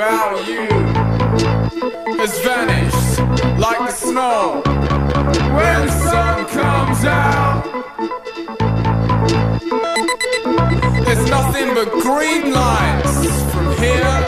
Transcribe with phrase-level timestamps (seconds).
[0.00, 0.66] you
[2.16, 3.20] has vanished
[3.58, 7.62] like the snow when the sun comes out.
[11.04, 13.14] There's nothing but green lights
[13.52, 14.18] from here.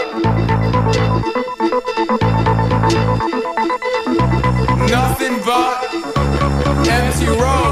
[4.91, 5.95] Nothing but
[6.87, 7.72] empty roads.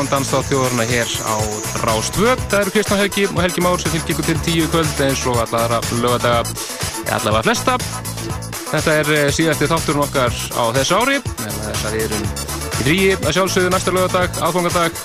[0.00, 1.36] Partisón Danstáð þjóðarna hér á
[1.84, 2.32] Rástvö.
[2.48, 5.36] Það eru Kristján Helgi og Helgi Már sem fylgir ykkur til tíu kvöld eins og
[5.42, 6.40] allara lögadaga,
[7.12, 7.74] allavega flesta.
[8.70, 12.86] Þetta er eh, síðasti þátturinn okkar á þessu ári, en þess að við erum í
[12.86, 15.02] ríi að sjálfsögðu næsta lögadag, aðfangadag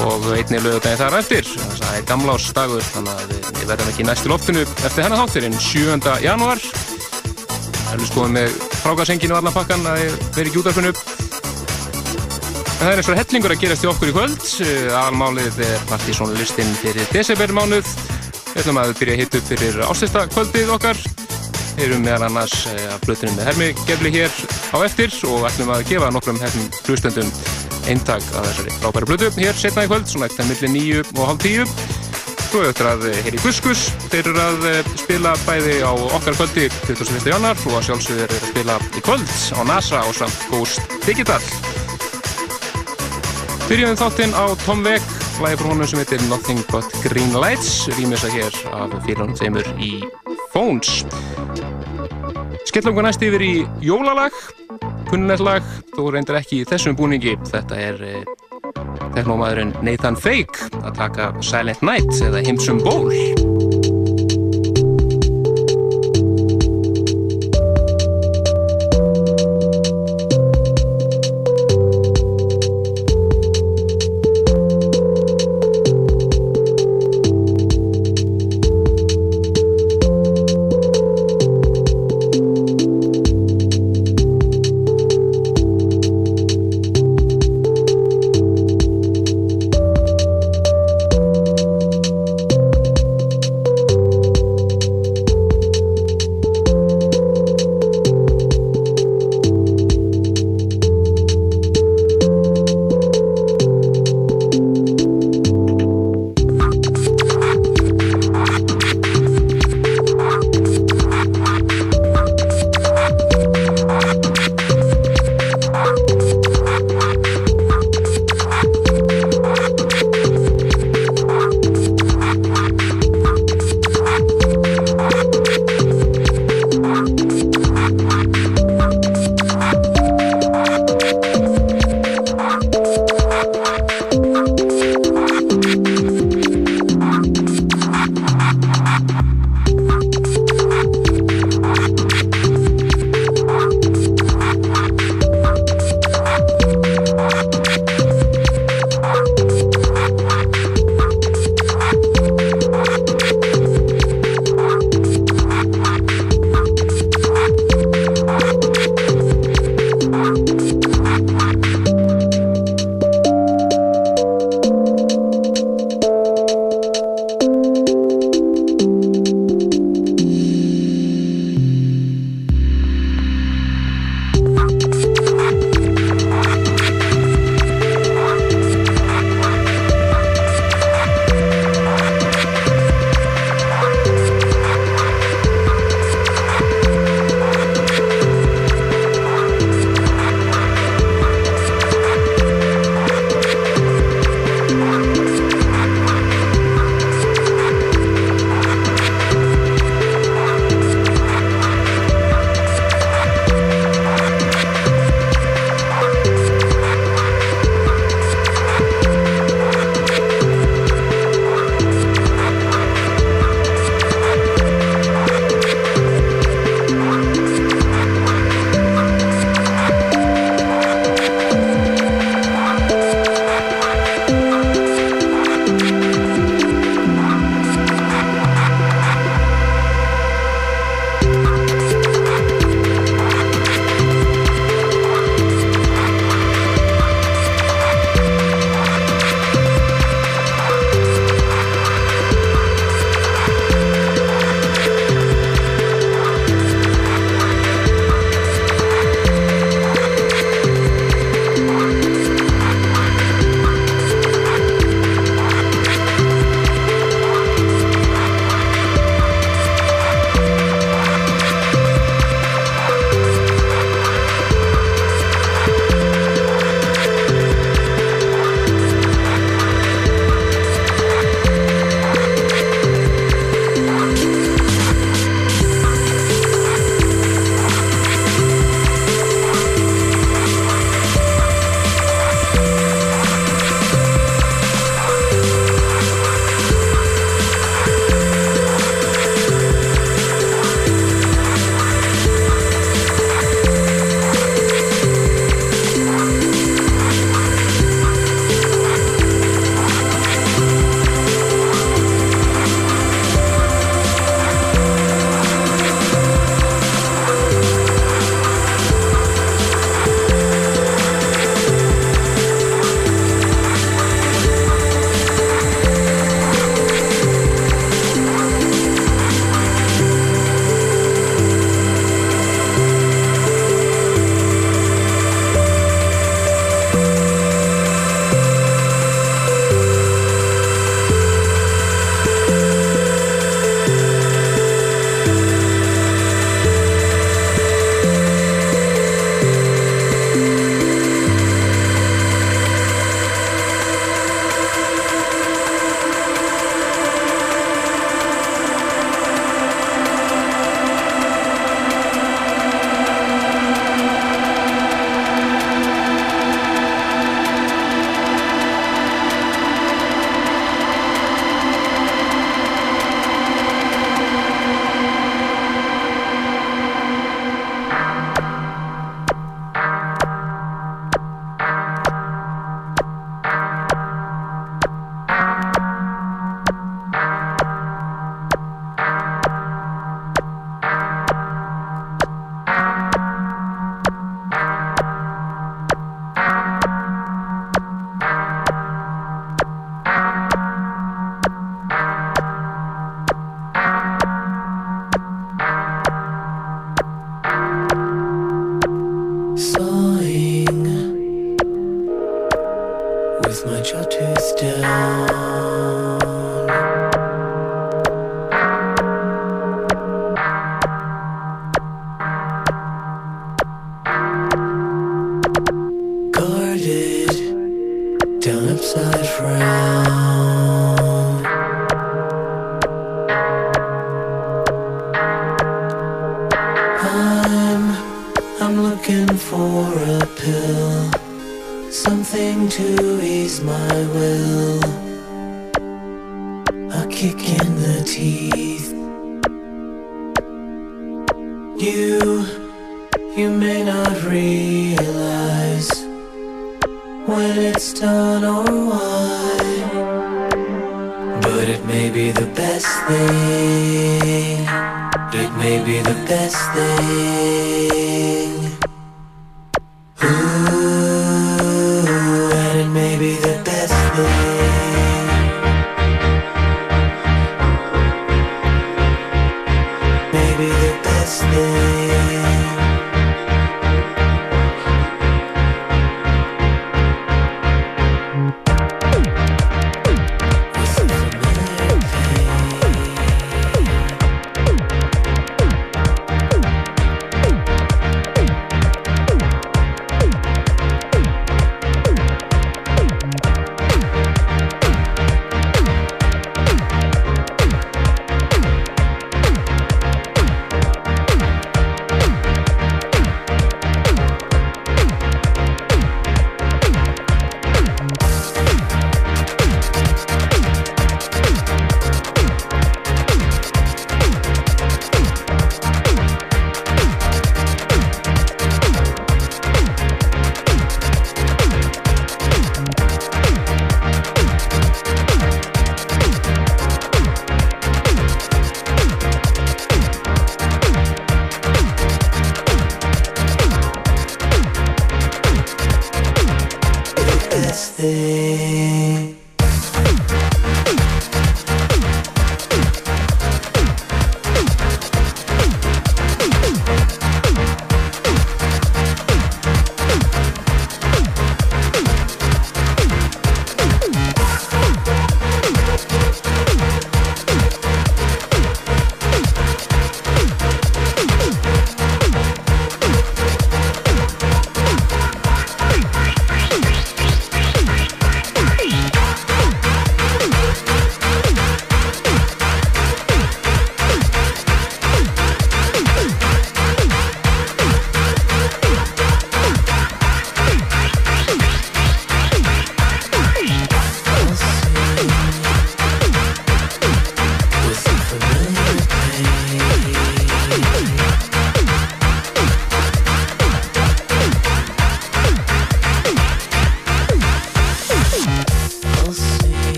[0.00, 1.50] og einni lögadaginn þar eftir.
[1.76, 5.60] Það er gamlás dagur, þannig að við- verðum ekki næst í loftinu eftir hennar þátturinn
[5.60, 6.16] 7.
[6.24, 6.64] janúar.
[7.84, 10.00] Það er skoðum með frágarsenginu og allan pakkan að
[10.32, 11.05] vera ekki útarfinu En
[12.80, 14.46] það er og hellingur að gerast í okkur í kvöld.
[15.00, 17.88] Almálið er Partíson listin fyrir desembermánuð.
[18.52, 21.00] Við ætlum að byrja að hitta upp fyrir ástesta kvöldið okkar.
[21.76, 24.32] Við erum meðal annars eh, af blötunum með Hermi Gefli hér
[24.72, 27.32] á eftir og ætlum að gefa nokkrum hermum hlustendum
[27.86, 31.44] eintak af þessari frábæri blötu hér setna í kvöld, svona eftir milli nýju og hálf
[31.44, 31.68] tíu.
[32.46, 36.68] Svo er eftir að heyri Guskus, þeir eru að eh, spila bæði á okkar kvöldi
[36.88, 37.28] 21.
[37.34, 41.42] januar og að sjálfsögur eru að spila í kvöld á NASA og samt Ghost Digital.
[43.66, 45.02] Byrjum þáttinn á Tom Veg,
[45.42, 49.90] lagi frá honum sem heitir Nothing But Green Lights, rýmisa hér af félagum þeimur í
[50.52, 51.00] Phones.
[52.70, 53.50] Skellum við næst yfir í
[53.82, 54.38] jólalag,
[55.10, 55.66] kunnulegt lag,
[55.96, 57.34] þó reyndar ekki í þessum búningi.
[57.50, 58.22] Þetta er eh,
[59.18, 63.10] teknómaðurinn Nathan Fake að taka Silent Night eða Himsum Bowl.
[63.10, 63.45] Thank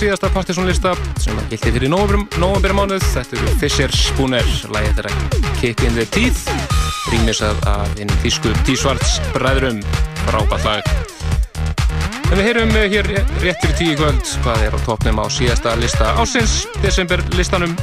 [0.00, 3.02] síðasta partysónlista sem að gildi fyrir november mánuð.
[3.12, 6.46] Þetta eru Fischer Spooner, lægið þeirra Kick in the Teeth,
[7.12, 9.82] rýmisað af einn þýsku T-Svarts bræðurum,
[10.22, 10.88] frábært lag.
[12.30, 16.14] En við heyrum hér rétt fyrir tíu kvöld hvað er á toppnum á síðasta lista
[16.22, 17.76] ásins, desember listanum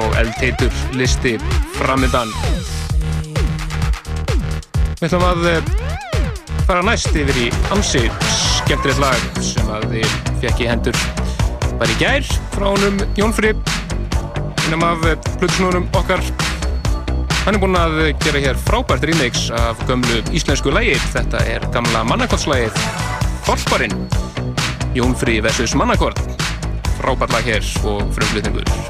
[0.00, 1.36] og eldheitur listi
[1.78, 2.34] framöndan.
[4.98, 5.72] Við ætlum að eh,
[6.66, 8.08] fara næst yfir í ansi
[8.64, 9.59] skemmtilegt lag
[9.90, 10.98] þið fekk í hendur
[11.80, 13.54] bara í gær frá honum Jón Fri
[14.66, 15.02] innum af
[15.40, 16.22] plutusnúrum okkar.
[17.46, 22.04] Hann er búinn að gera hér frábært remix af gömlu íslensku lægir þetta er gamla
[22.12, 22.78] mannakortslægið
[23.48, 23.96] Þorparinn
[24.94, 25.74] Jón Fri vs.
[25.80, 26.20] Mannakort.
[27.00, 28.89] Frábært lag hér og frumflutningur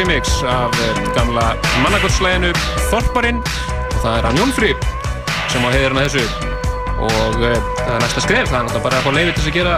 [0.00, 1.46] remix af eh, gamla
[1.84, 2.52] mannagottslæginu
[2.90, 4.72] Þorparinn og það er hann Jónfri
[5.52, 6.52] sem á heiðurinn að þessu
[6.96, 9.56] og uh, það er næsta skref, það er náttúrulega bara að fá leiði til að
[9.56, 9.74] gera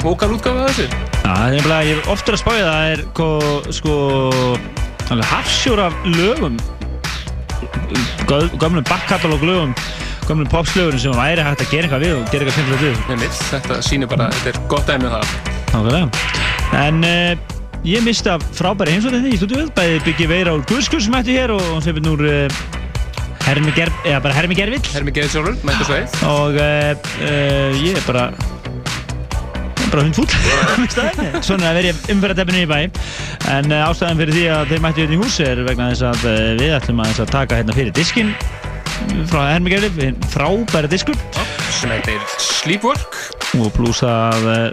[0.00, 0.86] vokalútgáðu af þessu.
[0.88, 3.28] Já, það er nefnilega, ég er oftur að spája það er ko,
[3.76, 3.94] sko
[5.30, 6.56] hafsjór af lögum
[8.30, 9.74] gömlum backkatalóg lögum
[10.28, 13.40] gömlum popslögurinn sem væri hægt að gera eitthvað við og gera eitthvað skemmtilegt við Einmitt,
[13.50, 15.32] þetta sýnir bara, þetta er gott dæmi um það.
[15.70, 16.06] Nákvæmlega.
[16.80, 21.14] En uh, ég misti af frábæri heimsóttinni í stúdíuð, bæði Byggi Veira úr Guðskur sem
[21.16, 22.60] ætti hér og hann fyrir núr uh,
[23.46, 24.82] Hermi Gerv, eða bara Hermi Gervill.
[24.92, 26.16] Hermi Geðið sjálfur, mættu sveið.
[26.28, 26.92] og uh,
[27.24, 28.26] uh, ég er bara
[29.80, 30.28] ég er bara hundfúll
[31.40, 32.78] svona að verið umferðarteppinu í bæ.
[33.56, 36.76] En ástæðan fyrir því að þeir mættu hérna í húsi er vegna þess að við
[36.76, 38.34] ætlum að, að taka hérna fyrir diskin
[39.30, 41.16] frá Hermi Gervill, frábæri diskur.
[41.80, 44.68] Sem heitir Sleepwork og pluss að uh,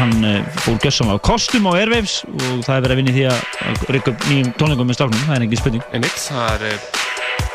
[0.00, 3.14] hann uh, fór gössam á kostum á Airwaves og það er verið að vinna í
[3.18, 3.38] því að,
[3.70, 5.84] að rykka upp nýjum tónlingum með stafnum, það er engin spurning.
[5.94, 6.78] Einmitt, það er eh,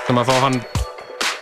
[0.06, 0.58] þegar maður fá hann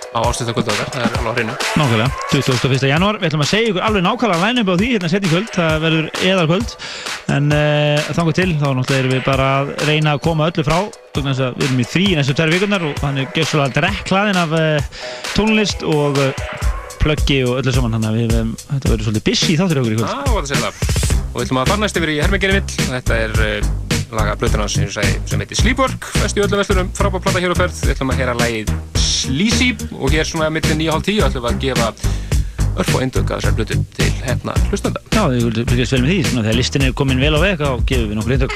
[0.08, 1.54] á ástöðakvöldu okkar, það er alveg á hreinu.
[1.78, 2.90] Nákvæmlega, 21.
[2.90, 5.84] janúar, við ætlum að segja ykkur alveg nákvæmlega line-up á því hérna setni kvöld, það
[5.84, 6.70] verður eðalkvöld
[7.36, 10.80] en uh, þangar til, þá náttúrulega erum við bara að reyna að koma öllu frá
[11.18, 11.24] að
[11.58, 13.26] við erum í frí næstu tverju vikurnar og hann er
[17.08, 19.93] tónlist og og öllu saman, þannig að við, um, þetta verður svolítið busy þáttur okkur
[19.93, 20.08] í kvöld.
[20.08, 20.48] Já, það.
[20.48, 20.70] Segla
[21.28, 23.70] og við ætlum að fara næst yfir í Hermingerivill þetta er uh,
[24.17, 24.89] laga blöðunars sem,
[25.28, 28.22] sem heitir Sleepwork, vest í öllum vestunum frábár plata hér á ferð, við ætlum að
[28.22, 29.70] heyra lagið Sleazy.
[29.98, 31.88] Og hér svona millir 9.30 ætlum við að gefa
[32.78, 36.20] örf og eindögg að þessar blötu til hérna hlustanda Já, við fylgjast vel með því,
[36.36, 38.54] þegar listin er komin vel á veg, þá gefum við nokkur eindök.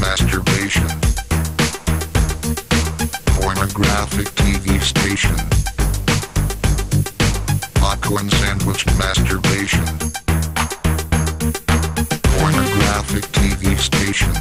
[0.00, 0.86] Masturbation.
[3.40, 5.36] Pornographic TV station.
[7.74, 9.84] Popcorn sandwich masturbation.
[12.38, 14.32] Pornographic TV station.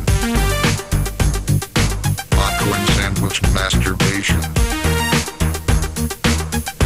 [2.32, 4.42] Popcorn sandwich masturbation.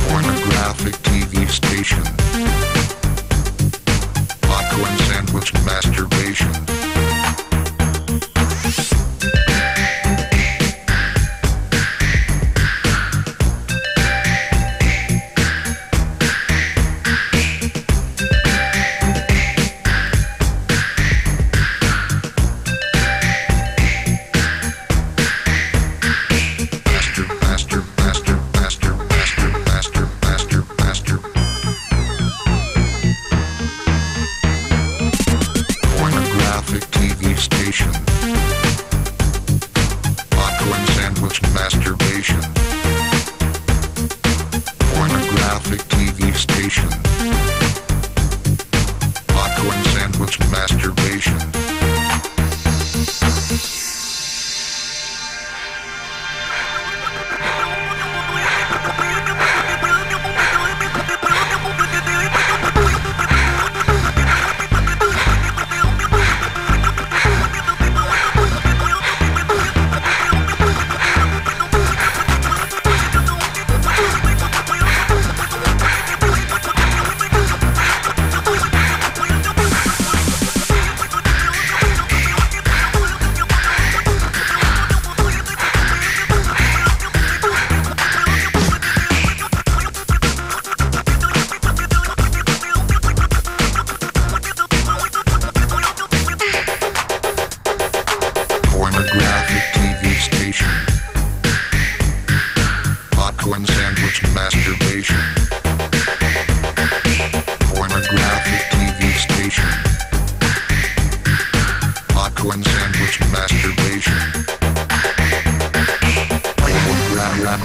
[0.08, 2.04] Pornographic TV station.
[4.42, 6.61] Popcorn sandwich masturbation.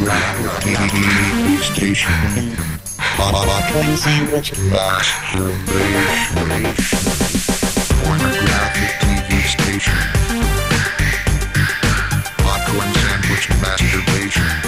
[0.06, 2.12] TV station.
[3.16, 6.28] Popcorn sandwich masturbation.
[8.04, 9.98] Pornographic TV station.
[12.38, 14.65] Popcorn sandwich masturbation.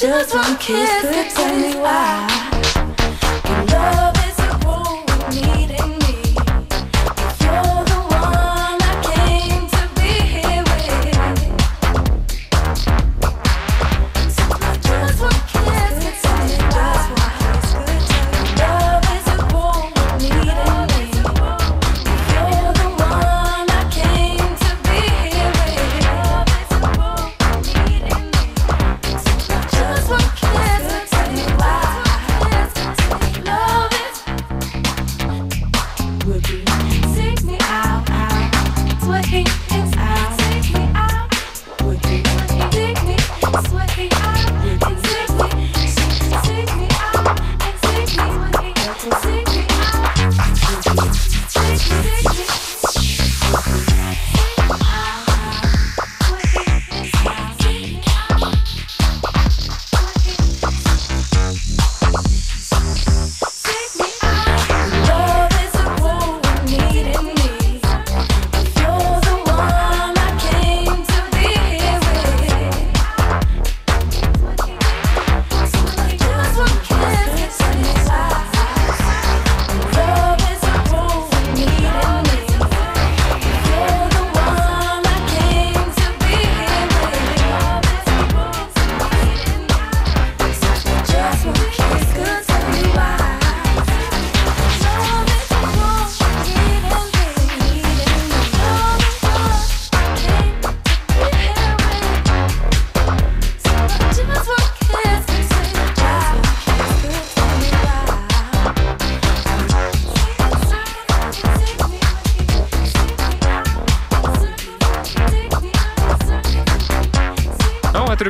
[0.00, 2.27] Just one kiss could tell me why.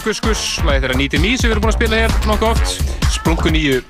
[0.09, 2.93] Gus, lagið þeirra Nýti Mí sem við erum búin að spila hér nokkuð oft.
[3.13, 3.83] Splunku nýju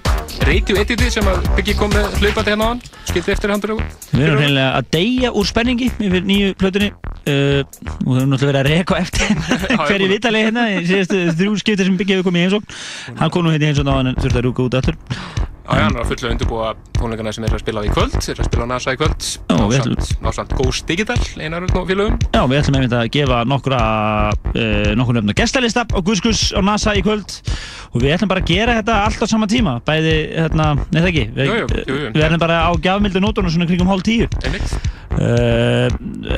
[0.48, 2.81] radio editi sem að Biggi kom með hlaupandi hérna á hann.
[3.07, 3.87] Skildi eftir handurögu.
[4.11, 8.50] Við erum reynilega að deyja úr spenningi yfir nýju plötunni uh, og við höfum náttúrulega
[8.50, 9.31] verið að reka á eftir
[9.87, 13.54] hverju vitalegi hérna í síðastu þrjú skipti sem hefur komið í heimsókn hann kom nú
[13.54, 14.98] hérna í heimsókn á hann en þurfti að rúka út aftur
[15.68, 18.38] Já, hann er að fulla undirbúa tónleikana sem er að spila á í kvöld, er
[18.40, 19.26] að spila á NASA í kvöld.
[19.37, 19.98] Já, við ætlum-
[20.29, 22.19] Násamt- Násamt Ghost Digital, einar og félögum.
[22.35, 23.79] Já, við ætlum einmitt að gefa nokkra
[24.53, 27.33] uh, nokkur nefna gestalista á Guskus á NASA í kvöld.
[27.97, 29.79] Og við ætlum bara að gera þetta allt á sama tíma.
[29.88, 31.25] Bæði, hérna, neða ekki?
[31.33, 34.29] Við, Jú, jú, jú, við ætlum bara á gjafmildu nótunum svona kringum hálf tíu.
[34.45, 34.77] Einmitt.
[35.17, 35.88] uh,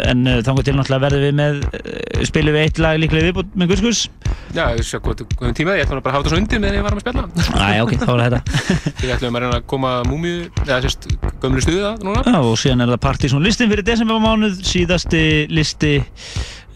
[0.07, 3.75] en uh, þannig til náttúrulega verðum við með spilum við eitt lag líklega viðbútt með
[3.75, 4.05] Guskus
[4.51, 6.63] Já, við sjá hvað við höfum tíma, ég ætlum bara að hafa þetta svo undir
[6.63, 7.23] meðan ég var að spila.
[7.55, 8.41] Æ, ok, þá er þetta
[9.03, 11.07] Við ætlum að reyna að koma múmiu, eða sérst,
[11.43, 12.25] gömlu stuði það núna.
[12.27, 15.23] Já, og síðan er það partysón listin fyrir desembermánuð, síðasti
[15.55, 15.93] listi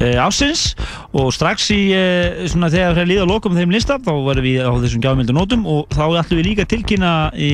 [0.03, 0.75] ásins
[1.15, 4.73] og strax í uh, svona þegar það líða lokum þeim lista þá verðum við á
[4.83, 7.53] þessum gjafmildu nótum og þá ætlum við líka að tilkynna í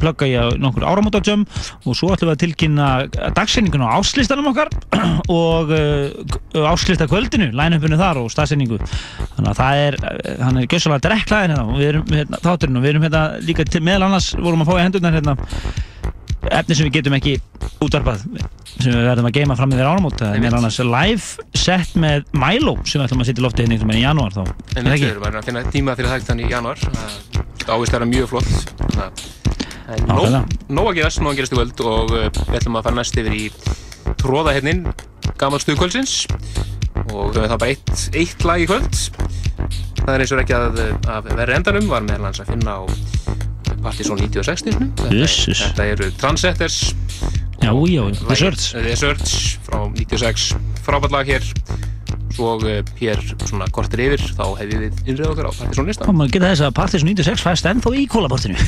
[0.00, 1.44] plugga í nokkur áramótatjömm
[1.82, 2.88] og svo ætlum við að tilkynna
[3.36, 4.70] dagsendingun á áslistanum okkar
[5.40, 10.00] og uh, áslista kvöldinu, line-upinu þar og staðsendingu þannig að það er,
[10.46, 13.66] hann er gjössalega drekklaðin hérna og við erum hérna, þátturinn og við erum hérna líka
[13.80, 15.36] meðal annars vorum að fá í hendurnar hérna
[16.48, 17.34] efni sem við getum ekki
[17.84, 18.22] útvarpað
[18.80, 20.44] sem við verðum að geima fram yfir áramót það er Einmitt.
[20.46, 23.92] meðal annars live set með Milo sem við ætlum að setja í lofti hérna einhvern
[23.92, 25.10] veginn í janúar þá En Er það ekki?
[25.10, 26.78] erum að finna tíma fyrir það þannig í januar.
[27.60, 28.52] Það ávist að vera mjög flott.
[28.80, 29.24] Að
[29.84, 32.86] það er nóg- að gerast, nóg að gerast í völd og uh, við ætlum að
[32.88, 33.44] fara næst yfir í
[34.22, 34.82] tróðahefnin,
[35.40, 36.14] gammal stuðkvöldsins
[37.10, 39.00] og það er bara eitt, eitt lag í kvöld.
[40.00, 42.82] Það er eins og ekki að, að vera endanum, var meðal hans að finna á
[43.84, 44.90] Partizón 96 -num.
[44.96, 46.94] þetta, eru Transetters
[47.60, 48.72] já, já, The Search.
[48.72, 50.54] The Search frá 96
[50.84, 51.42] frábært lag hér.
[52.38, 56.06] Og uh, hér svona kortir yfir þá hefði við innrið okkar á Partiðsson listan.
[56.08, 58.56] Má maður geta þess að Partiðsson 96 fæst ennþá í kólabortinu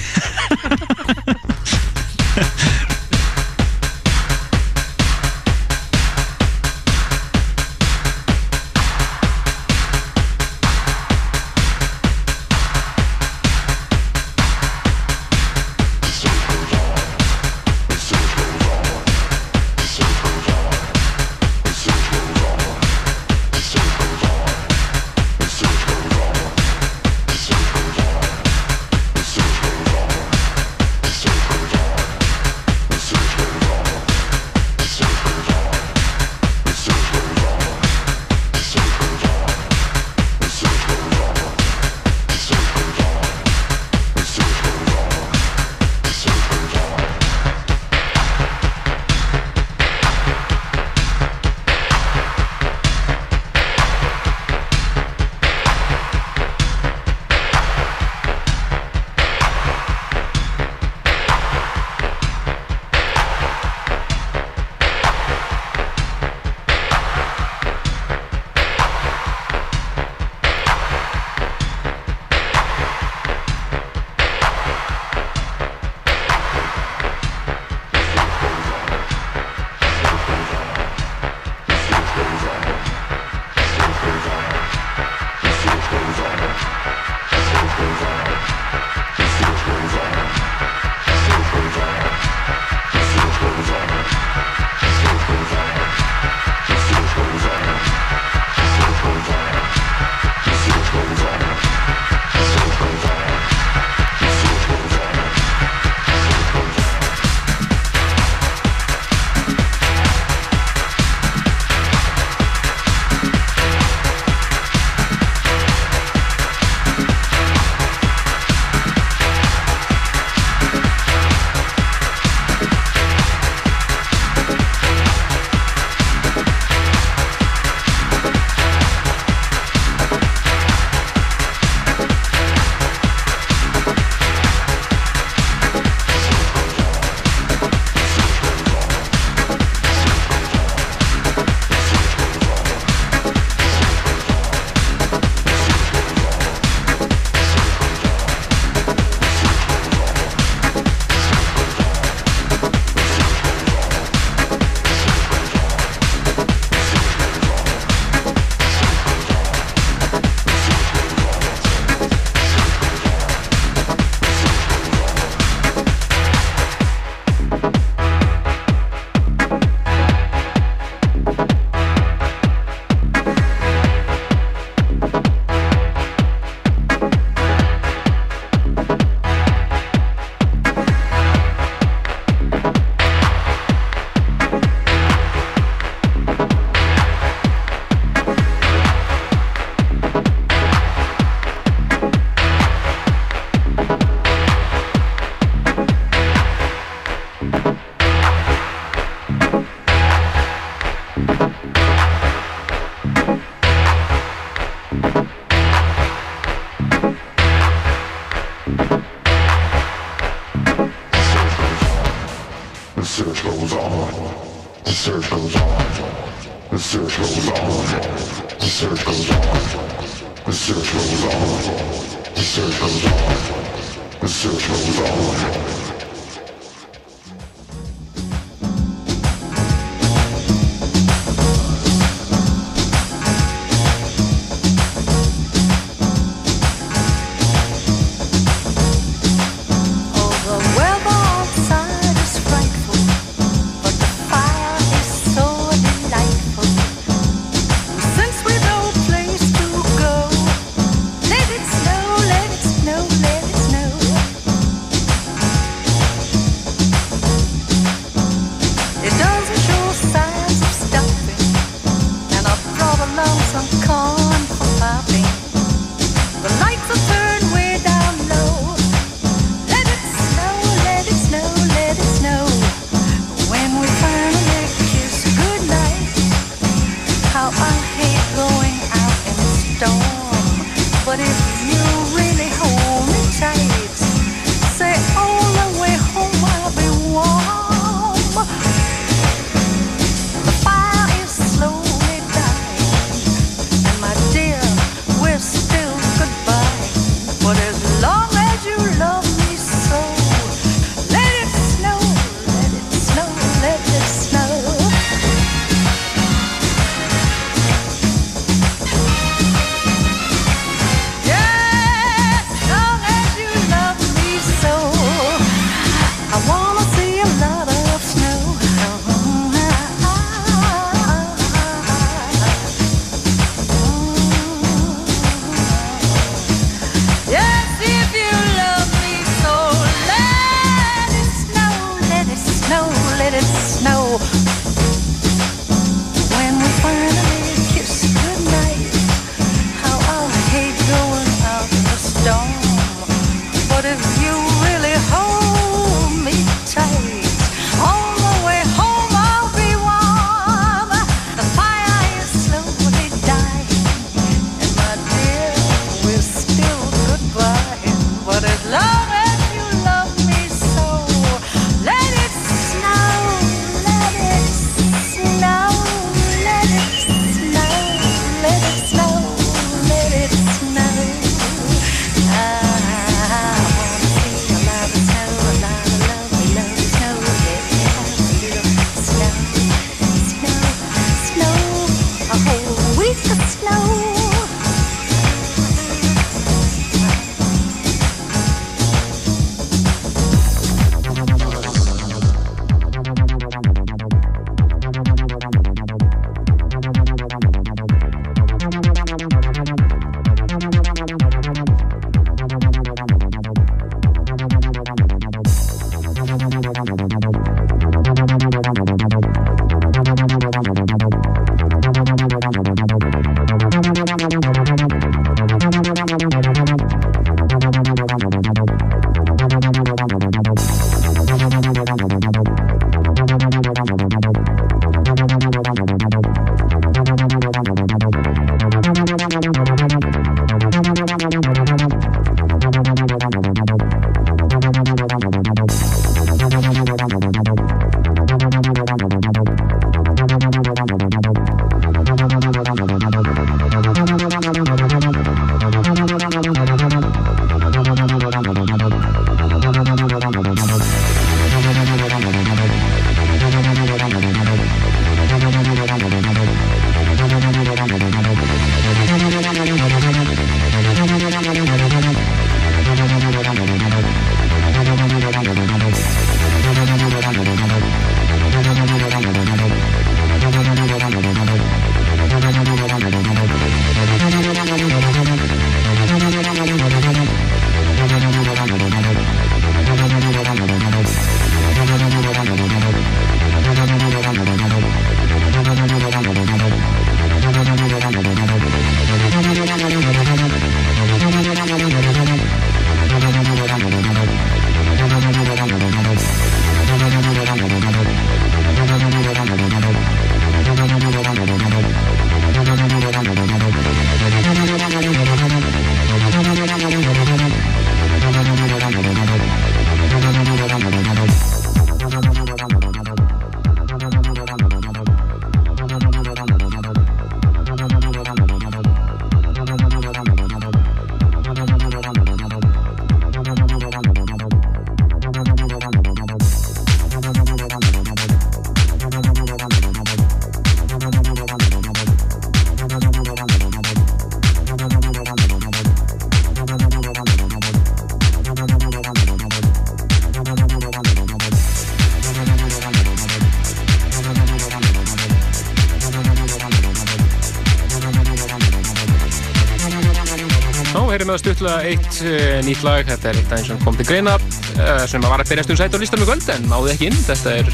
[551.62, 555.22] stuttlega eitt uh, nýtt lag, þetta er eitt aðeins sem kom til greina uh, sem
[555.22, 557.68] var að berjast um sætt á listanum í kvöld en náði ekki inn, þetta er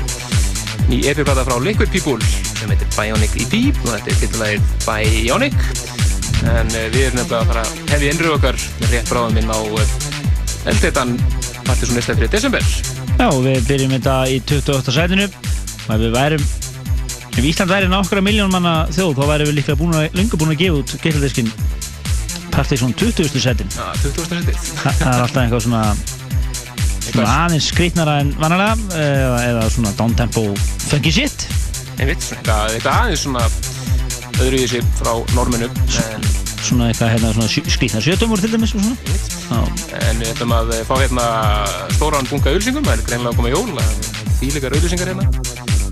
[0.90, 2.18] ný epiplata frá Liquid People
[2.58, 5.56] sem heitir Bionic ED og þetta er titulagið Bionic.
[6.48, 9.52] En uh, við erum nefnilega að fara að hefði innröðu okkar með rétt bráðum inn
[9.56, 9.60] á
[10.68, 11.16] eldreitan
[11.64, 12.68] Partiðsson lista fyrir desember.
[13.16, 14.94] Já, við byrjum þetta í 28.
[14.98, 15.30] sætinu.
[15.88, 16.44] Og við værum
[17.38, 20.52] ef Ísland væri nokkra miljón manna þjóð þá væri við líka búin að, lunga búin
[20.52, 20.96] að gefa út
[22.58, 23.40] geisladiskin Partiðsson 20.
[23.40, 24.26] sætin Já, 20.
[24.42, 24.56] setið.
[24.82, 25.82] Þa, það er alltaf eitthvað svona
[27.08, 30.44] svona aðeins skrítnara en vanalega eða, eða svona downtempo
[30.88, 31.46] funky shit.
[31.98, 33.46] Einmitt, eitthvað, eitthvað aðeins svona
[34.38, 36.26] öðru í sig frá norminu en,
[36.66, 38.98] svona eitthvað hérna svona skrítna sjötumur til dæmis og svona.
[39.48, 39.62] Já,
[40.02, 41.28] en við ætlum að fá hérna
[41.96, 43.70] stóran bunga auðlýsingum, það er greinlega að koma jól
[44.38, 45.30] þýlikar auðlýsingar hérna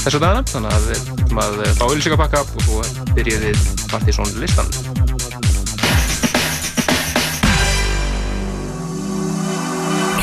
[0.05, 2.85] þessu dagana, þannig að við ætlum að fá auðlýsingapakka og svo
[3.17, 4.96] byrjum við Partiðsson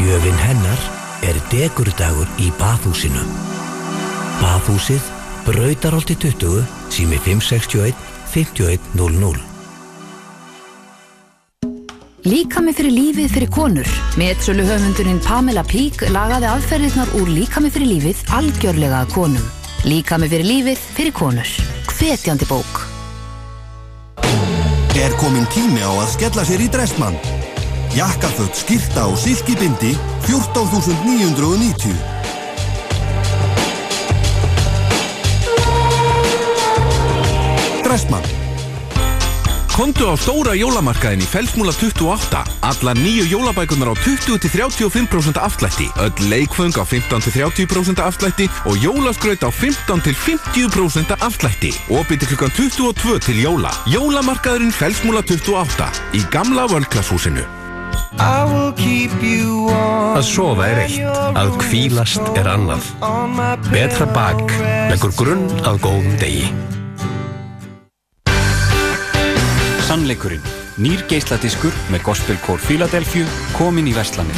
[0.04, 0.80] Gjöfin hennar
[1.24, 3.22] er degurdagur í bathúsinu.
[4.42, 5.00] Bathúsið,
[5.46, 7.96] Brautarholti 20, sími 561
[8.34, 9.40] 5100.
[12.28, 13.94] Líkami fyrir lífið fyrir konur.
[14.20, 19.48] Metsölu höfundurinn Pamela Pík lagaði aðferðirnar úr Líkami fyrir lífið algjörlega að konum.
[19.88, 21.56] Líkami fyrir lífið fyrir konur.
[21.94, 22.84] Hvetjandi bók.
[25.00, 27.16] Er komin tími á að skella sér í Dressmann?
[27.94, 29.94] Jakkaföld, skýrta og silkibindi
[30.26, 31.94] 14.990
[37.86, 38.26] Dressmann
[39.74, 42.42] Kondu á stóra jólamarkaðin í Felsmúla 28.
[42.62, 45.90] Allar nýju jólabækunar á 20-35% afslætti.
[45.98, 51.74] Öll leikföng á 15-30% afslætti og jólaskraut á 15-50% afslætti.
[51.90, 53.74] Opið til klukkan 22 til jóla.
[53.90, 57.63] Jólamarkaðurinn Felsmúla 28 í gamla völklashúsinu.
[60.14, 62.86] Að sofa er eitt, að kvílast er annað.
[63.72, 64.44] Betra bak
[64.92, 66.52] leggur grunn að góðum degi.
[69.88, 70.46] Sannleikurinn.
[70.82, 74.38] Nýr geisladiskur með gospelkór Philadelphia komin í Vestlandir.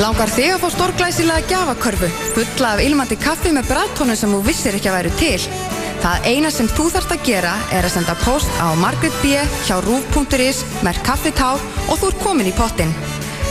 [0.00, 4.78] Langar þig að fá stórglæsilega gjafakörfu, fulla af ilmandi kaffi með brættónu sem þú vissir
[4.78, 5.69] ekki að væru til?
[6.00, 9.36] Það eina sem þú þarft að gera er að senda post á Margaret B.
[9.66, 12.94] hjá rúf.is með kaffitár og þú ert komin í pottin.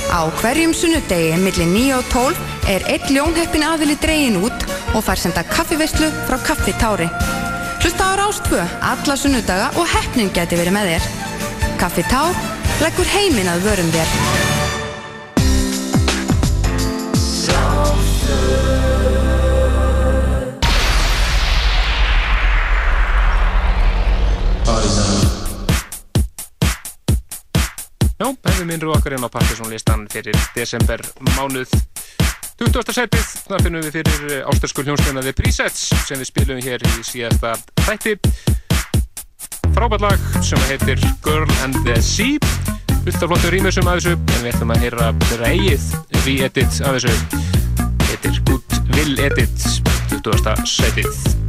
[0.09, 5.21] Á hverjum sunnudegi millir 9 og 12 er einn ljónheppin aðili dregin út og fær
[5.21, 7.09] senda kaffiveislu frá kaffitári.
[7.83, 11.09] Hlusta á Rástvö alla sunnudaga og heppnin geti verið með þér.
[11.79, 12.33] Kaffitár
[12.81, 14.47] leggur heiminn að vörum þér.
[28.19, 30.99] Já, hefðum innrú okkar inn á Partiðsson listan fyrir desember
[31.37, 31.71] mánuð
[32.59, 32.91] 20.
[32.91, 37.53] setið, þar finnum við fyrir ástarskur hljónstöðuna The Presets sem við spilum hér í síðasta
[37.85, 38.17] þætti
[39.71, 42.35] frábært lag sem heitir Girl and the Sea
[43.05, 45.13] fullt af flottum rýmisum af þessu en við ætlum að heyra
[45.47, 45.87] eigið
[46.25, 47.15] re-edit af þessu
[48.09, 49.69] heitir Good Will Edit
[50.11, 50.67] 20.
[50.67, 51.48] setið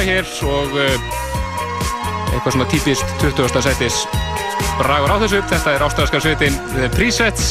[0.00, 1.08] lag hér og uh,
[2.32, 3.58] eitthvað svona típist 20.
[3.66, 3.98] setis
[4.78, 5.42] bragur á þessu.
[5.50, 7.50] Þetta er ástæðaskarsveitin The Presets,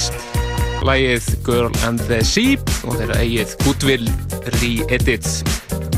[0.87, 2.57] lagið Girl and the Sea
[2.89, 4.09] og þeirra eigið Goodwill
[4.55, 5.29] Re-Edit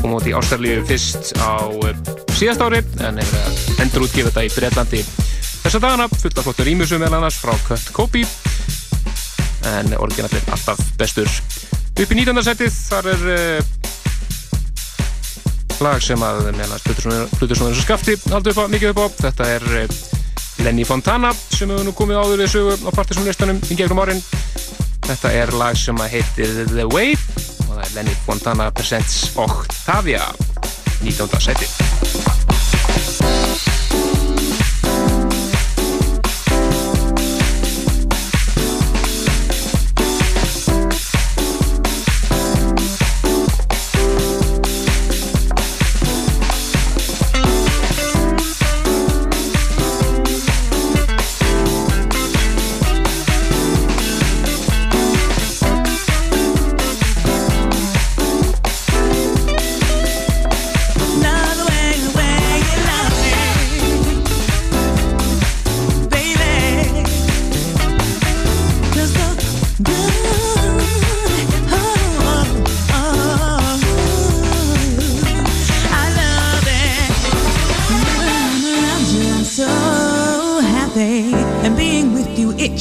[0.02, 1.88] kom út í Ástralíu fyrst á uh,
[2.36, 5.04] síðast ári en er að endur útgefa þetta í Breitlandi
[5.62, 8.26] þessa dagana, fullt af flottur ímjusum meðal annars frá Kurt Kopi
[9.72, 12.44] en orginallinn alltaf bestur upp í 19.
[12.44, 13.78] setið þar er uh,
[15.82, 19.06] lag sem að meðal hlutur svona þessu skafti haldur upp á, mikið upp á.
[19.26, 19.96] Þetta er uh,
[20.62, 24.22] Lenny Fontana sem hefur nú komið áður við sögu á partysónlistanum í gegnum árin.
[25.08, 30.30] Þetta er lag sem að heitir The Way og það er Lenny Fontana Presents Octavia
[31.02, 31.42] 19.
[31.42, 32.51] setið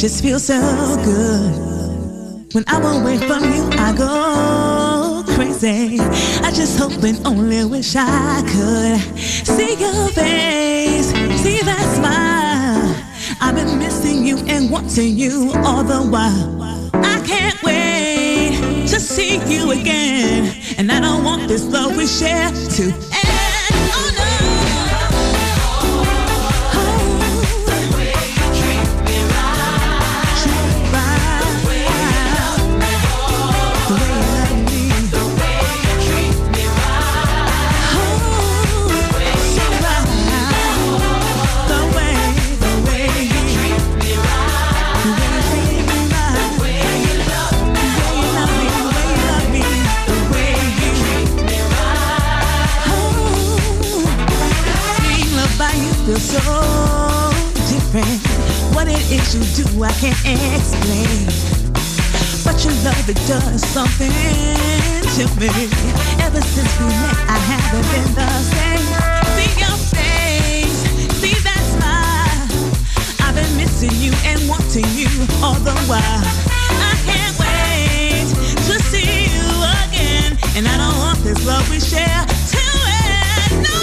[0.02, 0.60] just feels so
[1.06, 2.56] good.
[2.56, 6.00] When I'm away from you, I go crazy.
[6.00, 11.10] I just hope and only wish I could see your face,
[11.44, 12.96] see that smile.
[13.42, 16.90] I've been missing you and wanting you all the while.
[16.96, 22.50] I can't wait to see you again, and I don't want this love we share
[22.50, 23.21] to
[59.34, 60.20] you do, I can't
[60.52, 61.26] explain.
[62.44, 65.48] But your love, it does something to me.
[66.20, 68.88] Ever since we met, I haven't been the same.
[69.36, 70.84] See your face,
[71.22, 72.44] see that smile.
[73.26, 75.08] I've been missing you and wanting you
[75.42, 76.02] all the while.
[76.02, 78.28] I can't wait
[78.68, 79.48] to see you
[79.86, 80.38] again.
[80.58, 82.64] And I don't want this love we share to
[83.08, 83.64] end.
[83.64, 83.76] No,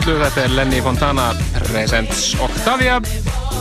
[0.00, 0.18] fullu.
[0.20, 1.30] Þetta er Lenny Fontana
[1.68, 3.00] Presents Octavia,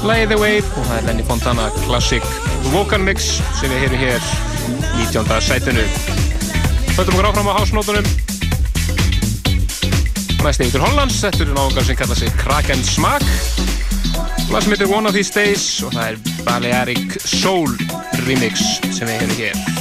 [0.08, 2.26] Lay the Way og það er Lenny Fontana Classic
[2.74, 4.28] Vocal Mix sem við heyrum hér
[5.00, 5.42] 19.
[5.44, 5.86] sætinu.
[6.98, 8.08] Höldum okkur áfram á hásnótunum.
[10.44, 13.26] Næst yfir til Hollands, þetta eru náðungar sem kalla sig Kraken Smack.
[14.50, 17.76] Lag sem heitir One of These Days og það er Balearic Soul
[18.26, 19.79] Remix sem við heyrum hér.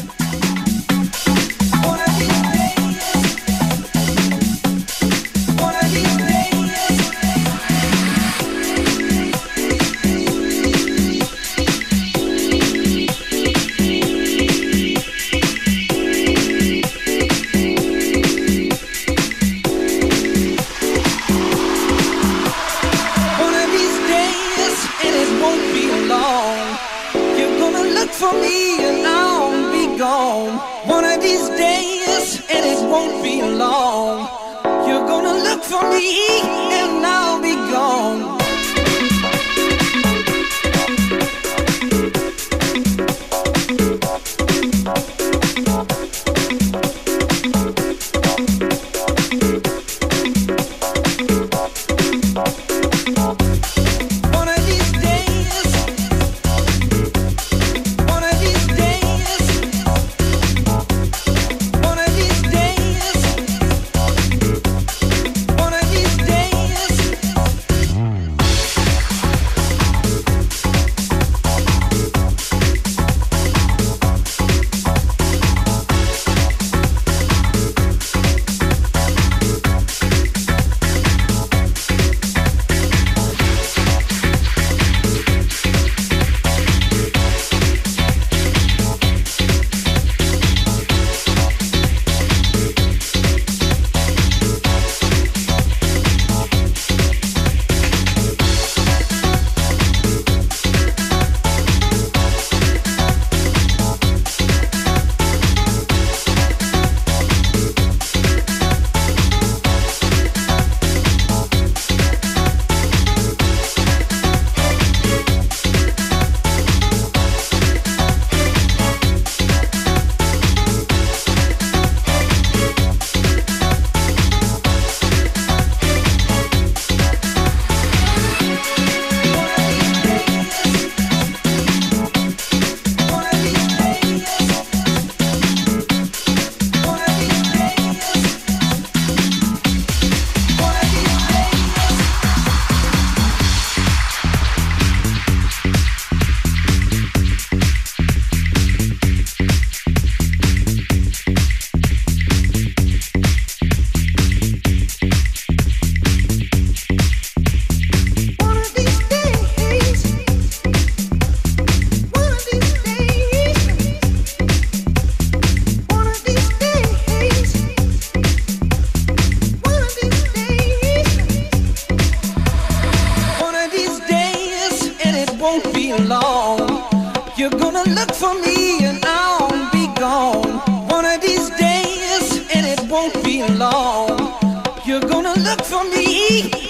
[186.28, 186.67] Hey!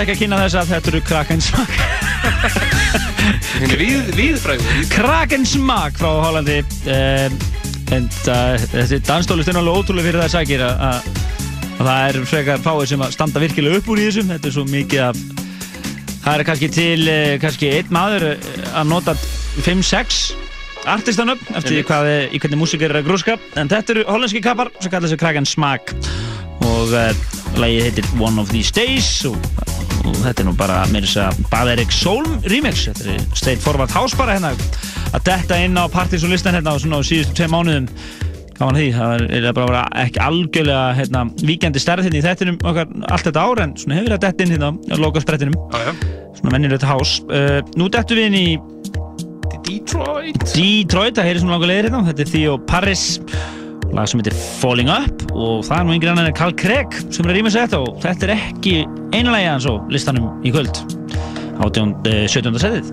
[0.00, 1.72] Náttúrulega ekki að kynna þess að þetta eru Krakensmak
[3.80, 6.54] víð, víðfrægur Krakensmak frá Hollandi.
[6.88, 7.34] Um,
[7.92, 11.10] en uh, þessi danstóli er alveg ótrúlega fyrir það að, að,
[11.74, 14.54] að það er frekar fáið sem að standa virkilega upp úr í þessum þetta er
[14.56, 15.20] svo mikið af
[16.24, 19.16] það er kannski til uh, kannski einn maður að nota
[19.66, 20.22] 5-6
[20.88, 23.36] artistanöfn eftir hvað, í hvernig músík er að grúska.
[23.60, 25.92] En þetta eru hollandski kappar sem kallar sig Krakensmak
[26.64, 27.12] og uh,
[27.60, 29.36] lagið heitir One of These Days og,
[30.10, 32.86] og þetta er nú bara með þess að Baderik Solm remix.
[32.88, 34.52] Þetta er straight forward house bara hérna.
[35.14, 37.88] Að detta inn á partys og listan hérna á svona á síðustu tvei mánuðum.
[38.60, 43.30] Gaman því, það er, bara ekki algjörlega hérna, víkjandi stærð hérna í þettinum okkar allt
[43.30, 47.22] þetta ár en svona hefur það dett inn hérna á loka sprettinum svona venjulegt house.
[47.32, 48.48] Uh, nú dettum við inn í
[49.70, 50.44] Detroit.
[50.52, 52.04] Detroit, það heyrir svona langar leiðir hérna.
[52.10, 53.06] Þetta er Theo Paris
[53.96, 57.24] lag sem heitir Falling Up og það er nú yngri annan en Carl Craig sem
[57.24, 58.74] er að rýma sér þetta og þetta er ekki
[59.12, 60.74] einlega hans á listanum í kvöld
[61.60, 62.58] átjón, uh, 17.
[62.62, 62.86] setið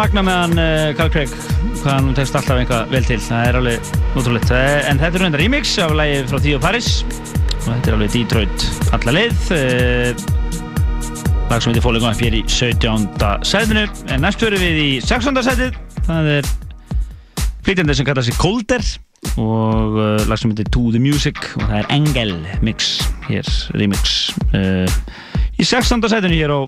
[0.00, 1.32] magna með hann uh, Carl Craig
[1.82, 5.42] hvað hann tekst alltaf eitthvað vel til það er alveg útrúleitt en þetta er reyndar
[5.42, 8.64] remix af lægi frá Tíu Paris og þetta er alveg Detroit
[8.96, 10.22] alla leið uh,
[11.50, 13.10] lag sem heitir Falling Up hér í 17.
[13.50, 15.42] sætinu en næst hörum við í 16.
[15.50, 16.48] sætið það er
[17.66, 18.86] flytjandi sem kallar sig Colder
[19.34, 22.32] og uh, lag sem heitir To The Music og það er Engel
[22.64, 22.94] mix
[23.28, 24.88] hér, remix uh,
[25.60, 26.08] í 16.
[26.08, 26.60] sætinu hér á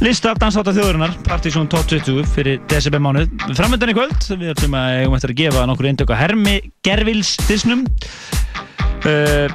[0.00, 3.28] lista danstáta þjóðurinnar Partizón Top 20 fyrir decibel mánuð
[3.58, 6.54] framöndan í kvöld, við ætlum að eigum eftir að gefa nokkur eindök að Hermi
[6.86, 7.82] Gervils disnum
[9.04, 9.52] uh,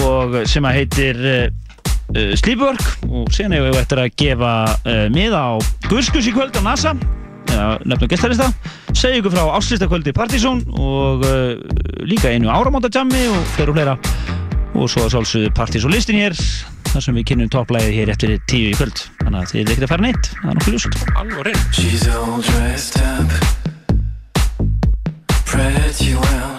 [0.00, 1.44] og sem að heitir uh,
[2.16, 5.52] uh, Sleepwork og síðan eigum við eftir að gefa uh, miða á
[5.86, 6.96] Gurskus í kvöld á NASA
[7.88, 8.50] nefnum gestarista
[8.92, 11.54] segja ykkur frá áslistakvöldi Partizón og uh,
[12.02, 13.96] líka einu áramóndajammi og fleira og fleira.
[14.78, 16.36] Og svo sálsögðu Partizón listin hér
[16.92, 19.06] þar sem við kynnum topplæðið hér eftir tíu í kvöld
[19.38, 20.30] þannig að þið er ekkert að fara neitt.
[20.34, 23.30] Það er nokkuð ljúst Alveg reynd She's all dressed up.
[25.46, 26.57] Pretty well,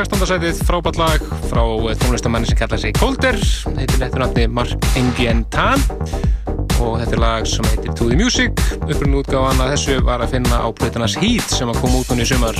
[0.00, 0.22] 16.
[0.30, 3.36] sætið frábært lag frá eh, tónlistamanni sem kallar sig Kolder,
[3.76, 5.82] heitir léttur nafni Mark Engien Tan.
[6.80, 8.62] Og þetta er lag sem heitir To The Music.
[8.86, 12.24] Upprunn útgáfan að þessu var að finna á plötunas Heat sem að koma út núna
[12.24, 12.56] í sumar.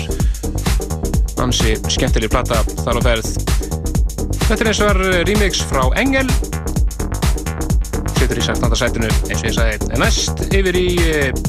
[1.40, 3.32] Ansi skemmtileg plata þar á ferð.
[4.42, 6.28] Þetta er eins og var remix frá Engel.
[8.18, 8.80] Situr í 16.
[8.82, 11.44] sætinu eins og ég sagði næst yfir í eh,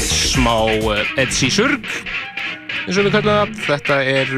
[0.00, 0.62] smá
[0.96, 1.84] eh, Edsy Surg
[2.86, 3.56] eins og við kallum það.
[3.66, 4.36] Þetta er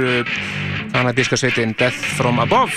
[0.99, 2.75] uh, kanadískasveitin Death From Above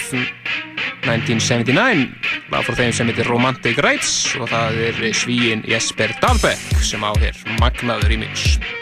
[1.05, 2.09] 1979
[2.51, 7.11] lag frá þeim sem heitir Romantic Rights og það er svíin Jesper Dahlbeck sem á
[7.17, 8.80] hér magnaður remix Your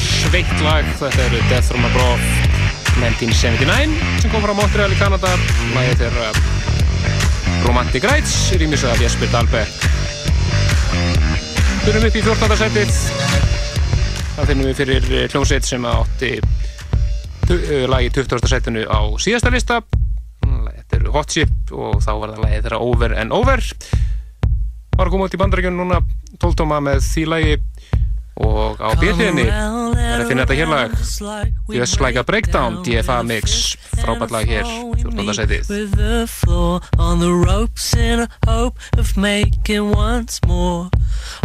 [0.00, 2.20] sveitt lag, þetta eru Death From Above
[3.00, 5.34] 1979 sem kom frá Montreal í Kanada.
[5.74, 6.30] Lagið þeirra
[7.64, 9.92] Romantic Rights rýmis af Jesper Dahlbeck
[11.84, 12.54] Þurfum upp í 14.
[12.56, 12.92] setið.
[14.34, 18.48] Það finnum við fyrir eh, hljómsveit sem átti eh, lagi 20.
[18.48, 19.82] setinu á síðasta lista.
[20.40, 23.60] Þetta eru Hot Chip og þá var það lagið þeirra Over and Over.
[24.94, 26.00] Var að koma út í bandarækjun núna
[26.38, 27.54] 12 tóma með því lagi
[28.40, 29.44] og á byrðinni
[30.14, 30.94] er að finna þetta hér lag.
[31.74, 32.80] Just Like a Breakdown.
[32.86, 33.76] DFA Mix.
[33.98, 34.68] Frábært lag hér
[35.14, 35.34] 14.
[35.38, 40.90] setið with the floor on the ropes in a hope of making once more.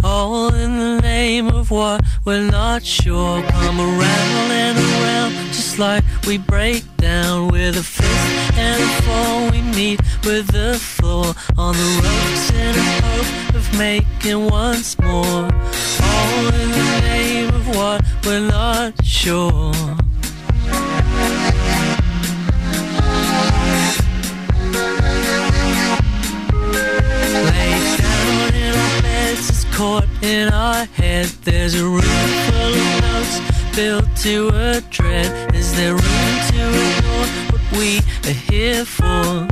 [0.02, 3.42] All in the name of what we're not sure.
[3.42, 9.50] Come around and around just like we break down with a fifth and a four.
[9.52, 15.46] We meet with the floor on the ropes in a hope of making once more.
[16.02, 19.72] All in the name of what we're not sure.
[29.80, 31.24] Caught in our head.
[31.42, 33.36] There's a room full of notes
[33.74, 35.54] built to a dread.
[35.54, 39.48] Is there room to ignore what we are here for?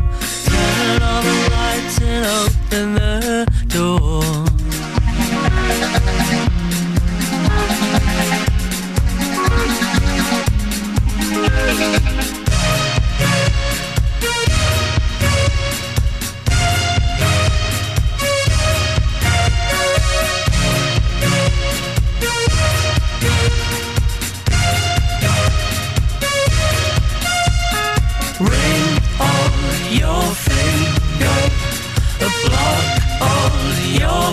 [0.51, 4.49] Turn on the lights and open the door.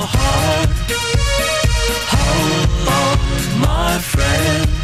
[0.05, 0.69] Heart.
[2.13, 4.74] Hold on, my friend.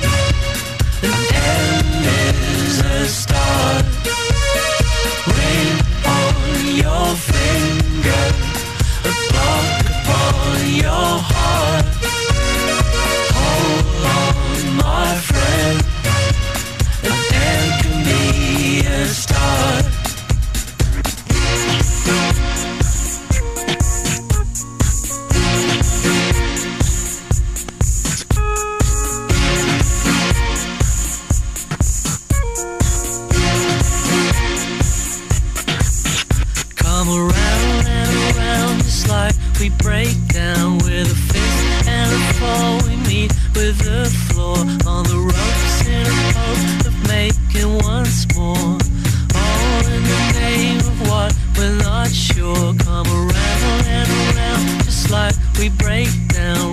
[39.81, 42.81] Like we break down with a fist and a fall.
[42.87, 48.77] We meet with the floor on the ropes in a hope of making once more.
[49.35, 52.73] All in the name of what we're not sure.
[52.75, 56.70] Come around and around just like we break down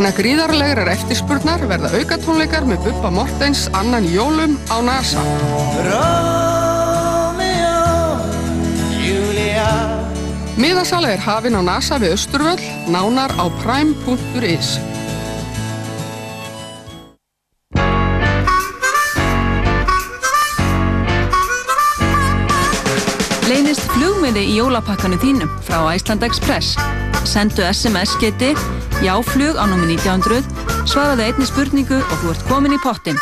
[0.00, 5.20] Vegna gríðarlegrar eftirspurnar verða aukatónleikar með Bubba Mortens annan jólum á NASA.
[10.56, 14.72] Miðasala er hafin á NASA við Östurvöll, nánar á prime.is.
[23.52, 26.80] Leynist flugmiði í jólapakkanum þínum frá Iceland Express.
[27.28, 28.54] Sendu SMS-geti
[29.04, 30.44] jáflug á númi 1900,
[30.88, 33.18] svaraðu einni spurningu og þú ert komin í pottin.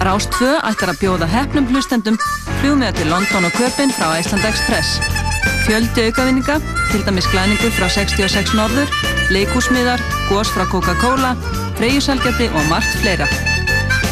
[0.00, 2.16] Rás 2 ætlar að bjóða hefnum hlustendum
[2.60, 4.96] flugmiða til London og Köpinn frá Iceland Express.
[5.66, 6.56] Fjöldi aukavinninga,
[6.90, 8.88] til dæmis glæningur frá 66 norður,
[9.30, 11.36] leikúsmiðar, gós frá Coca-Cola,
[11.76, 13.28] freyjuselgjandi og margt fleira.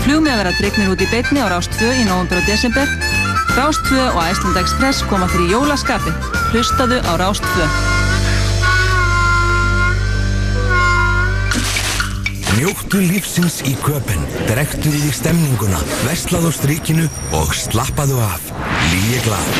[0.04, 2.88] Flugmiða verða dregnir út í beitni á Rás 2 í november og desember
[3.58, 6.12] Rás 2 og Iceland Express koma fyrir jólaskapi.
[6.52, 7.87] Hlustaðu á Rás 2.
[12.58, 15.78] Njóttu lífsins í köpen, drektu í stemninguna,
[16.08, 17.04] veslaðu á strikinu
[17.38, 18.48] og slappaðu af.
[18.90, 19.52] Líi glad.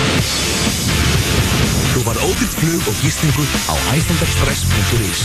[1.92, 5.22] Þú var ódýrt flug og gistingu á icelandexpress.is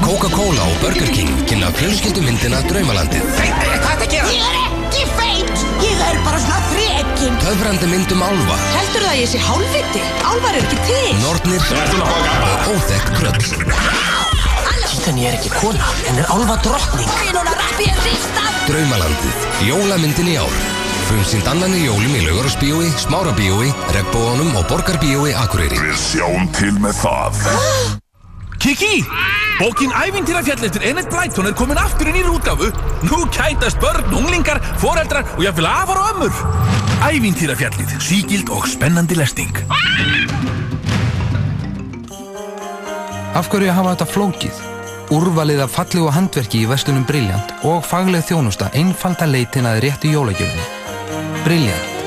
[0.00, 3.28] Coca-Cola og Burger King kynna fjölskyldumyndina Draumalandið.
[3.36, 4.32] Hvað er þetta að gera?
[4.32, 5.68] Ég er ekki feit!
[5.84, 7.40] Ég er bara svona þrekin!
[7.44, 10.06] Töfrandi myndum álfa, Heldur það að ég sé hálfviti?
[10.24, 11.16] Álvar er ekki til!
[11.20, 11.60] nornir
[12.00, 14.07] og óþekkt kröll.
[15.08, 17.08] En ég er ekki kona, en er álva drottning.
[17.24, 18.42] Ég núna rappi ég hrista!
[18.68, 20.58] Draumalandið, jólamyndin í ár.
[21.08, 25.80] Frumsýnd annan í jólum í Laugarásbíói, Smárabíói, Regbóanum og Borgarbíói Akureyri.
[25.80, 27.40] Við sjáum til með það.
[28.60, 29.00] Kiki,
[29.62, 32.68] bókin Ævintýrafjall eftir Ennett Blyton er komin aftur í nýri útgáfu.
[33.08, 36.42] Nú kætast börn, unglingar, foreldrar og jáfnvel afar og ömmur.
[37.08, 39.56] Ævintýrafjallið, sígild og spennandi lesting.
[43.32, 44.66] Af hverju hafa þetta flókið?
[45.08, 50.66] Úrvalið af fallegu handverki í vestunum Brilljant og fagleg þjónusta einfalda leitin að réttu jólagjöfni.
[51.46, 52.02] Brilljant.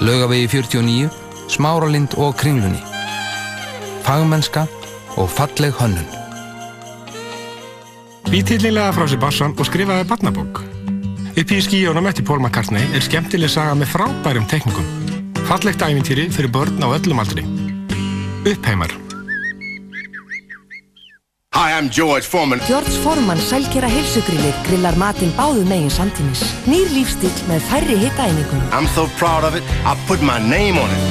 [0.00, 1.10] Laugavegi 49,
[1.52, 2.80] Smáralind og Kringlunni.
[4.06, 4.64] Fagmennska
[5.20, 6.08] og falleg hönnun.
[8.32, 10.64] Vítillilega frá sér bassan og skrifaði barnabók.
[11.36, 14.88] Upp í skíjónum eftir Paul McCartney er skemmtileg saga með frábærum teknikum.
[15.52, 17.44] Fallegt æfintýri fyrir börn á öllum aldri.
[18.48, 19.01] Uppheimar.
[21.82, 22.60] I'm George Foreman.
[22.68, 26.38] George Foreman sælkera heilsugrillið grillar matinn báðu megin samtímis.
[26.70, 28.60] Nýr lífstíl með færri hitaeiningum.
[28.70, 31.02] I'm so proud of it, I put my name on it.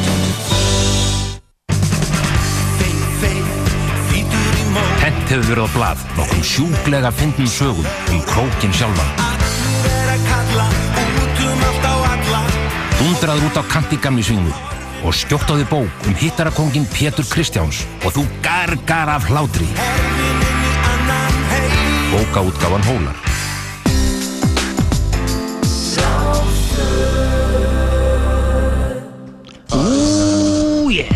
[5.04, 9.12] Hent hefur verið á blað nokkrum sjúklega fyndnum sögum um krókin sjálfan.
[12.96, 14.56] Dundraður út á kanti gamli svingu
[15.04, 19.68] og skjótt á því bók um hittarakongin Pétur Kristjáns og þú gargar af hlátri.
[22.12, 23.16] Bókaútgáfan Hólar.
[29.72, 31.08] Ú, yeah.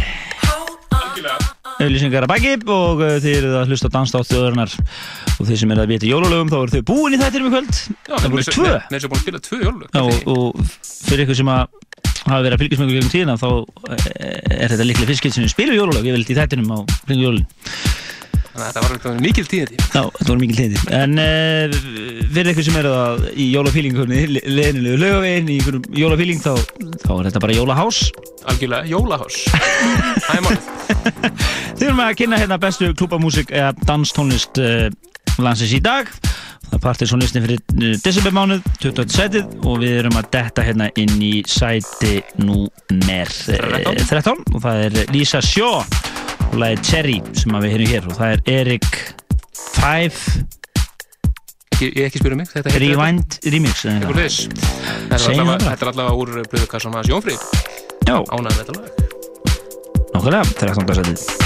[1.83, 4.77] Auðlýsingar að baki og uh, þið eruð að hlusta á danstátt þjóðarinnar.
[5.35, 7.53] Og þeir sem eru að vita í jólalögum þá eru þau búin í þættinum í
[7.57, 7.81] kvöld.
[8.07, 8.71] Það voru tvö.
[8.71, 11.65] Með þess að búin að spila tvö jólug Já, og, og fyrir ykkur sem að
[12.23, 13.49] hafa verið að fylgjast með ykkur gegn tíðina þá
[13.91, 14.07] eh,
[14.63, 16.07] er þetta líklega fyrst skilt sem við spilum jólalög.
[16.07, 17.43] Ég vildi í þættinum á kring jólun
[18.55, 21.73] Þannig að þetta var eitthvað mikil tíðandi Já, þetta voru mikil tíðandi En uh,
[22.35, 26.53] fyrir ykkur sem eru að í jólafílingunni leðinilegu lögavegin í ykkur jólafíling þá,
[27.01, 27.99] þá er þetta bara jólahás.
[28.51, 29.41] Algjörlega, jólahás.
[30.23, 30.71] Það er málið.
[31.75, 34.87] Þið erum að kynna hérna bestu klúbamúsik eða danstónlist uh,
[35.41, 36.11] landsins í dag.
[36.65, 39.07] Það er partysónlistin fyrir uh, desembermánuð 28.
[39.19, 44.85] sætið og við erum að detta hérna inn í sæti númer uh, 13 og það
[44.87, 46.04] er Lisa Shaw
[46.55, 48.91] og lagið Cherry sem við heyrum hér og það er Erik
[49.75, 50.19] 5
[51.75, 52.47] Ég, ég ekki spyrja mig
[52.79, 57.43] Rewind Remix Þetta er allavega- er úr Blöðukassam hans Jónfríð
[58.53, 58.85] með þetta lag.
[60.15, 60.85] Nákvæmlega, 13.
[61.01, 61.44] sætið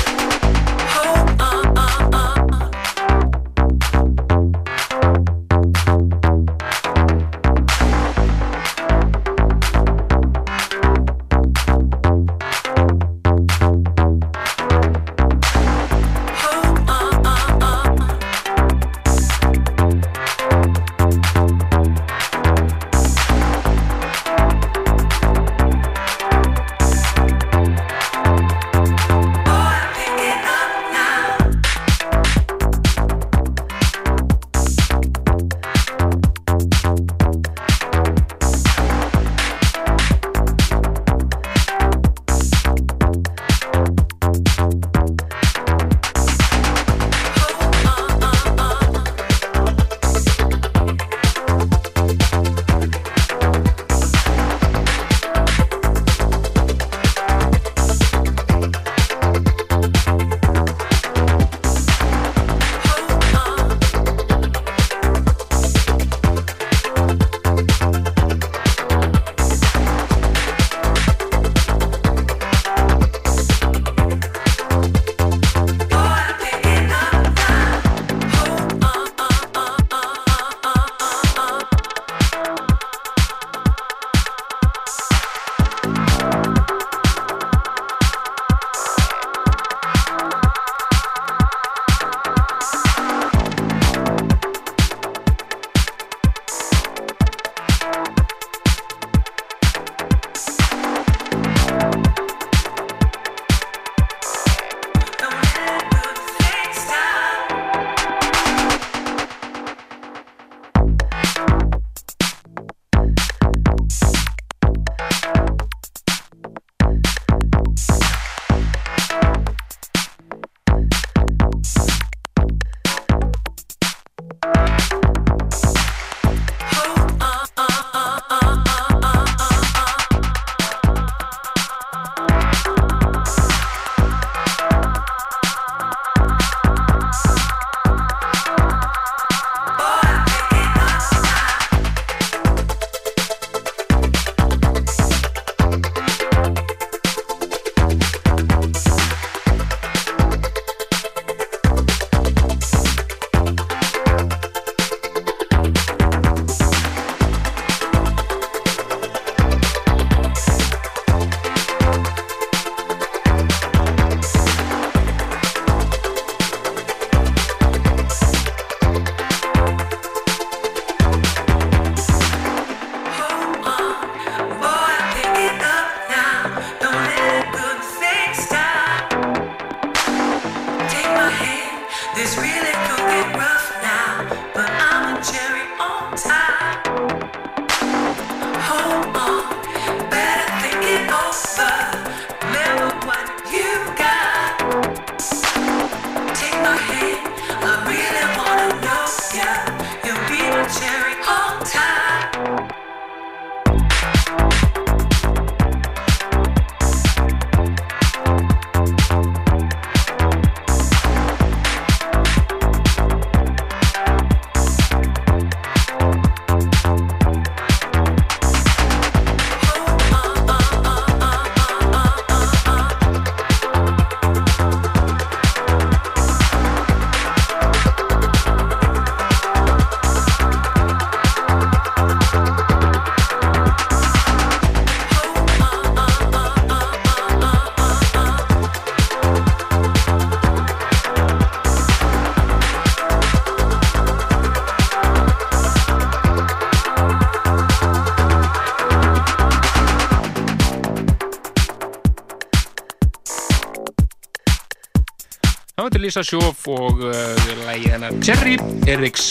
[256.10, 258.56] Það var til Lisa Sjóf og uh, lægið hennar Cherry
[258.90, 259.28] Eriks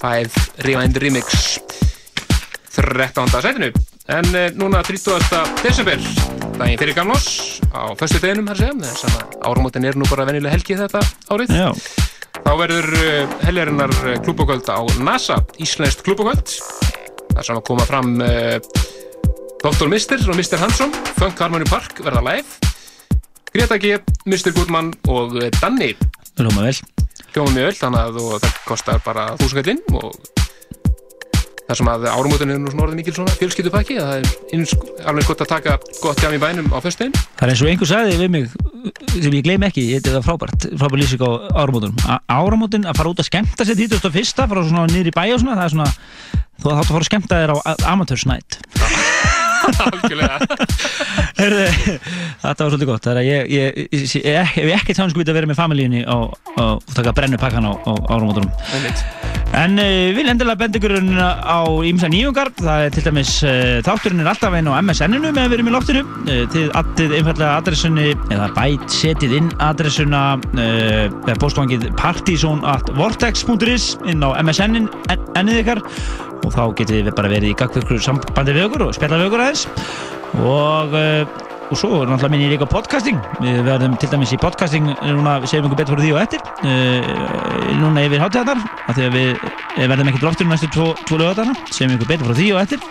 [0.00, 0.32] 5
[0.66, 1.58] Rewind Remix
[2.74, 3.28] 13.
[3.38, 3.68] sætinu
[4.10, 5.14] en uh, núna 30.
[5.62, 6.02] desember
[6.58, 10.56] daginn fyrir gamlós á föstu deginum þar sem þess að áramótin er nú bara venjulega
[10.56, 11.70] helgi þetta árið Já.
[12.42, 13.94] þá verður uh, heljarinnar
[14.26, 16.56] klúbokvöld á NASA Íslenskt klúbokvöld
[17.36, 18.58] þar sem að koma fram uh,
[19.62, 19.86] Dr.
[19.86, 20.58] Mister og Mr.
[20.64, 22.74] Hansson Funk Harmony Park verða live
[23.54, 23.96] Greta G,
[24.28, 24.52] Mr.
[24.56, 25.94] Goodman og Danni
[26.38, 26.74] Ljóma vel
[27.34, 30.12] Ljóma mjög vel, þannig að það kostar bara þúsungallinn og
[31.68, 34.70] það sem að árumótin er nú svona orðið mikil svona fjölskyldupakki það er eins,
[35.04, 37.90] alveg gott að taka gott jam í bænum á föstudaginn Það er eins og einhver
[37.90, 38.46] sagði við mig
[39.18, 41.30] sem ég gleym ekki, þetta er frábært frábært lýsing á
[41.60, 44.48] áramótunum A- áramótin að fara út að skemmta sér 21.
[44.48, 45.90] fara svona í bæ og svona, það er svona
[46.56, 47.56] þú þátt að fara að skemmta þér á
[47.92, 49.47] amatörsnætt Algjörlega
[51.38, 51.66] Heyrðu,
[52.42, 53.04] Þetta var svolítið gott.
[53.04, 56.04] Það er að ég, ég, ég, ég, ég hef ekki tjánskulit að vera með familíunni
[56.14, 59.37] og, og taka brennu pakkan á, á Einmitt.
[59.56, 60.92] En uh, vil endilega benda ykkur
[61.24, 61.58] á
[61.88, 65.54] ímsa nýjungar, það er til dæmis uh, þátturinn er alltaf einn á MSN-inu með að
[65.54, 70.22] vera með loftinu, uh, þið addið einfallega adressunni, eða bæt setið inn adressuna
[71.40, 75.82] postvangið partysón.vortex.is inn á MSN-in en, ennið ykkar.
[76.44, 79.46] Og þá getið við bara verið í gagvirkur sambandi við okkur og spjalla við okkur
[79.46, 79.68] aðeins.
[80.44, 80.98] Og
[81.70, 83.18] og svo er náttúrulega minni líka podcasting.
[83.42, 86.40] Við verðum til dæmis í podcasting núna við segjum ykkur betur fyrir því og eftir.
[86.64, 91.96] Uh, núna yfir hátíðarnar að við eh, verðum ekki loftur næstu tvo, tvo lögadarna segjum
[91.98, 92.84] ykkur betur fyrir því og eftir.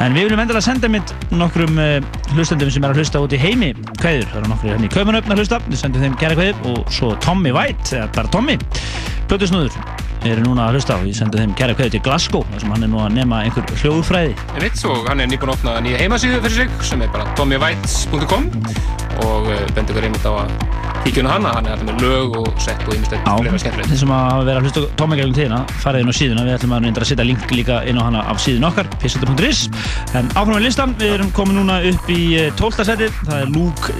[0.00, 1.98] En við viljum endilega senda mynd nokkrum uh,
[2.32, 5.34] hlustendum sem er að hlusta út í heimi kveður, það eru nokkru hérna í kaumanöfn
[5.36, 5.60] að hlusta.
[5.68, 8.56] Við sendum þeim kæra kveður og svo Tommy White eða bara Tommy,
[9.28, 9.76] Plötusnúður
[10.28, 12.86] eru núna að hlusta og ég sendi þeim kæra kveður til Glasgow þar sem hann
[12.86, 14.34] er nú að nema einhver hljóðfræði.
[14.56, 18.50] Einmitt, og hann er nýbúin að opna nýja heimasíðu fyrir sig sem er bara tommywites.com
[19.24, 20.52] og uh, bendur ykkur einmitt á að
[21.04, 23.88] kíkja á hana, hann er alltaf með lög og sett og ímestegt Já, fleira skemmtilegt.
[23.88, 26.44] þeir sem að vera að hlusta Tommy gegnum tíðina, farið inn á síðuna.
[26.44, 29.62] Við ætlum að reynda að setja link líka inn á hana af síðun okkar pissata.is
[30.18, 32.20] en áfram með listan, við erum komin núna upp í
[32.60, 32.84] 12.
[32.90, 33.96] seti, það er Luke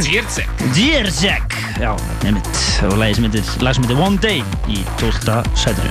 [0.00, 1.92] Djerzek Djerzek, já,
[2.24, 5.42] nefnitt og lag sem heitir One Day í 12.
[5.54, 5.90] setinu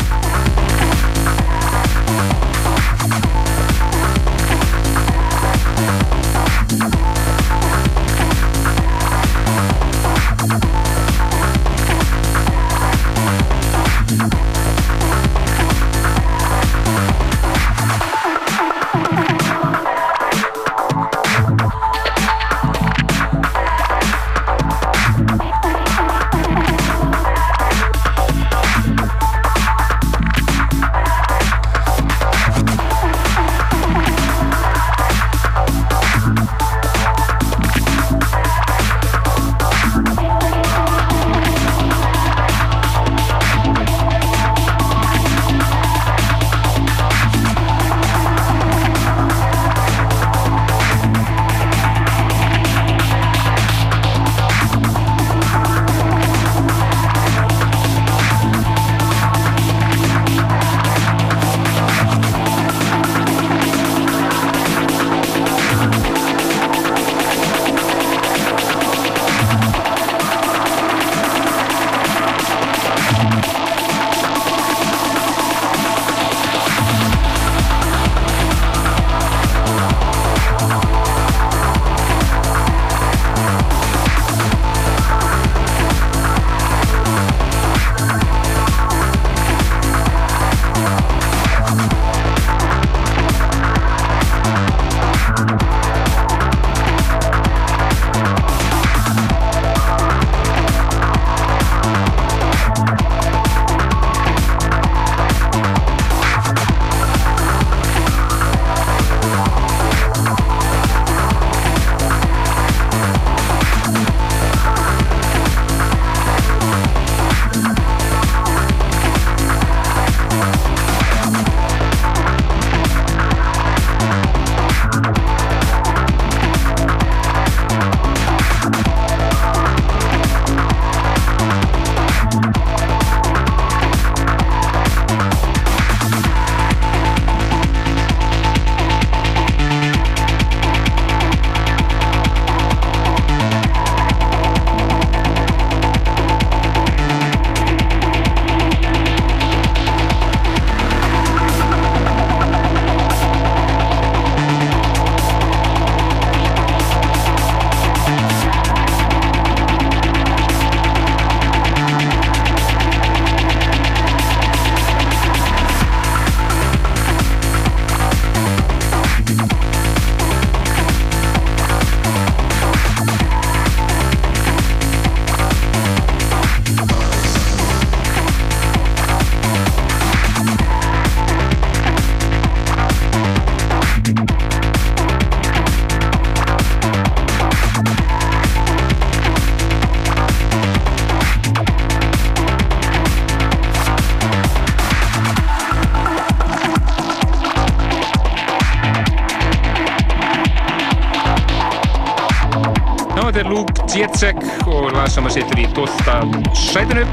[206.57, 207.05] sætinu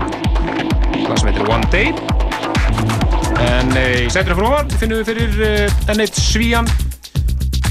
[1.09, 1.93] lag sem heitir One Day
[3.44, 5.51] en e, í sætinu frá ofan finnum við fyrir e,
[5.93, 6.69] enn eitt svíjan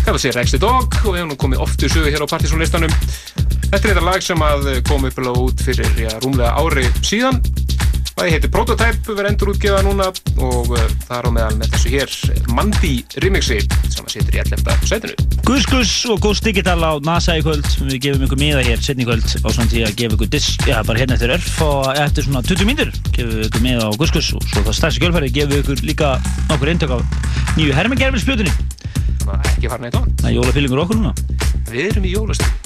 [0.06, 2.64] kallar sér Rexy Dog og við hefum nú komið oft í sögu hér á Partisan
[2.64, 2.94] listanum
[3.68, 7.42] þetta er þetta lag sem að kom upp út fyrir já, rúmlega ári síðan
[8.18, 10.08] Lagi heitir Prototype, verður endur útgefa núna
[10.42, 12.16] og það er á meðal með þessu hér
[12.50, 13.60] Mandi remixi
[13.92, 14.88] sem að situr í 11.
[14.90, 15.27] setinu.
[15.48, 19.06] Gus Gus og Gus Digital á NASA í kvöld við gefum ykkur miða hér setni
[19.06, 21.88] í kvöld á svona tíu að gefa ykkur disk, já bara hérna eftir örf og
[21.94, 25.06] eftir svona 20 mínútur gefum við ykkur miða á Gus Gus og svo það stærsti
[25.06, 26.12] kjölfæri gefum við ykkur líka
[26.52, 27.08] nokkur eintök af
[27.56, 28.58] nýju hermengerfilspjötunni
[29.24, 30.16] Það er ekki farin eitt á hann.
[30.20, 31.16] Það er jólafyllingur okkur núna
[31.72, 32.57] Við erum í jólastöð.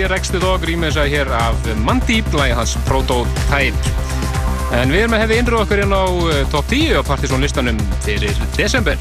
[0.00, 3.90] Sænski Rexti Dog rýmið þess að hér af Mandeep, lagi hans Prototype.
[4.72, 7.80] En við erum að hefði innröð okkur inn á eh, top 10 á Partisan listanum
[8.04, 8.96] fyrir desember.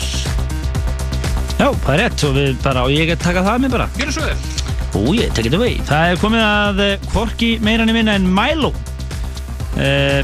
[1.59, 3.87] Já, það er rétt og við bara, og ég get taka það með bara.
[3.99, 4.35] Gjörðu svo vel.
[4.89, 5.77] Ó, ég tekit away.
[5.87, 8.73] Það er komið að eh, Kvorki meira niður minna en Milo.
[9.79, 10.19] Uh,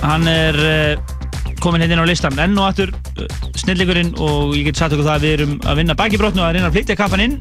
[0.00, 3.28] hann er uh, komin hérna inn á listan enn og aftur uh,
[3.60, 6.56] snillíkurinn og ég get sagt okkur það að við erum að vinna bakibrotnu og að
[6.56, 7.38] reyna að flytja kaffan inn.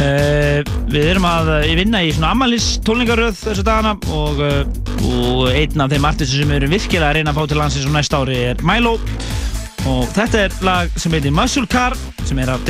[0.00, 4.62] Uh, við erum að uh, vinna í svona ammalis tólningaröð þessu dagana og, uh,
[5.06, 7.88] og einn af þeim artistum sem við erum virkilega að reyna að fá til landsins
[7.88, 8.96] á næsta ári er Milo
[9.86, 11.96] og þetta er lag sem heitir Muscle Car
[12.26, 12.64] sem er af.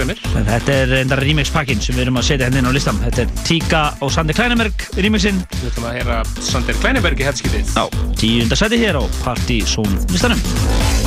[0.00, 3.00] En Þetta er enda remix pakkin sem við erum að setja henni inn á listan.
[3.04, 5.42] Þetta er Tíka og Sander Kleineberg remixinn.
[5.58, 7.76] Við ætlum að heyra Sander Kleineberg í hefðskiptið.
[7.76, 7.84] Já,
[8.20, 10.99] tíunda seti hér á Party Zone listanum.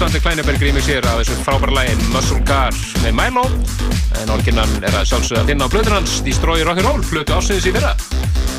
[0.00, 2.72] Sandi Kleineberg rýmir sér af þessu frábæra lægin Muscle Car
[3.02, 3.42] með Milo
[4.16, 7.72] en orginnan er að sjálfsögða að finna á blöður hans Destroy Rock'n'Roll, flötu ásins í
[7.74, 7.90] fyrra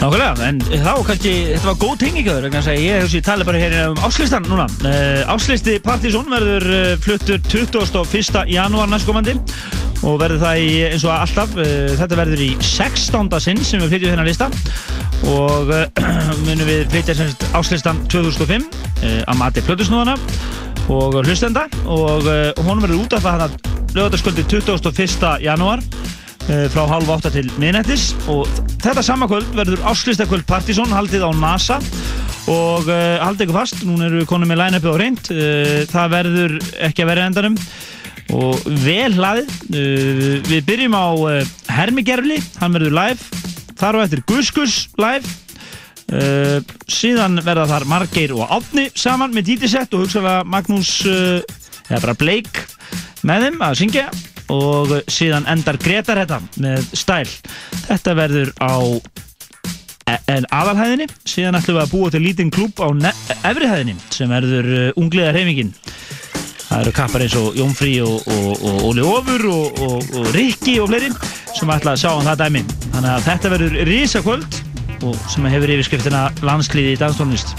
[0.03, 1.95] Nákvæmlega, en þá kannski, þetta var góð
[2.61, 4.67] að ég hef talið bara hér um áslistan núna.
[4.85, 8.45] Uh, áslisti Partizón verður uh, fluttur 21.
[8.53, 9.35] janúar næstkomandi
[10.05, 13.33] og verður það í, eins og alltaf, uh, þetta verður í 16.
[13.41, 14.49] sinn sem við flytjum þennan lista
[15.33, 15.73] og
[16.45, 20.17] munum við flytja áslistan 2005 uh, að mati plötusnúðana
[20.89, 23.55] og hlustenda og uh, honum verður út af það hann að
[23.91, 25.25] lögataskvöldi 21.
[25.43, 25.81] janúar
[26.47, 28.13] eh, frá halv átta til miðnættis.
[28.31, 28.47] Og
[28.79, 31.81] þetta sama kvöld verður áslistakvöld Partizón haldið á NASA.
[32.47, 35.33] Og uh, haldið ykkur fast, núna eru konum með line-upi á reynd
[35.91, 36.55] það verður
[36.87, 37.59] ekki að vera endanum.
[38.31, 39.51] Og vel hlaðið.
[40.47, 41.07] Við byrjum á
[41.75, 43.43] Hermi Gerli, hann verður live.
[43.75, 45.27] Þar á eftir Guskus live
[46.15, 46.57] uh,
[46.91, 51.39] síðan verða þar Margeir og Átni saman með dítisett og hugsaðlega Magnús uh,
[51.89, 52.67] eða bara Blake
[53.27, 54.11] með þeim að syngja.
[54.51, 57.27] Og síðan endar Gretar þetta með stæl.
[57.85, 58.75] Þetta verður á
[60.11, 61.07] e- aðalhæðinni.
[61.23, 62.91] Síðan ætlum við að búa til lítinn klúb á
[63.47, 65.71] efrihæðinni sem verður uh, ungliða reyfingin
[66.71, 70.77] það eru kappar eins og Jónfrí og, og, og Óli Ofur og, og, og Rikki
[70.79, 71.11] og fleiri
[71.51, 72.65] sem ætla að sjá um það dæmi.
[72.91, 74.61] Þannig að þetta verður risakvöld.
[74.61, 74.70] og
[75.31, 77.55] sem hefur yfirskriftina landsliði í danstónlist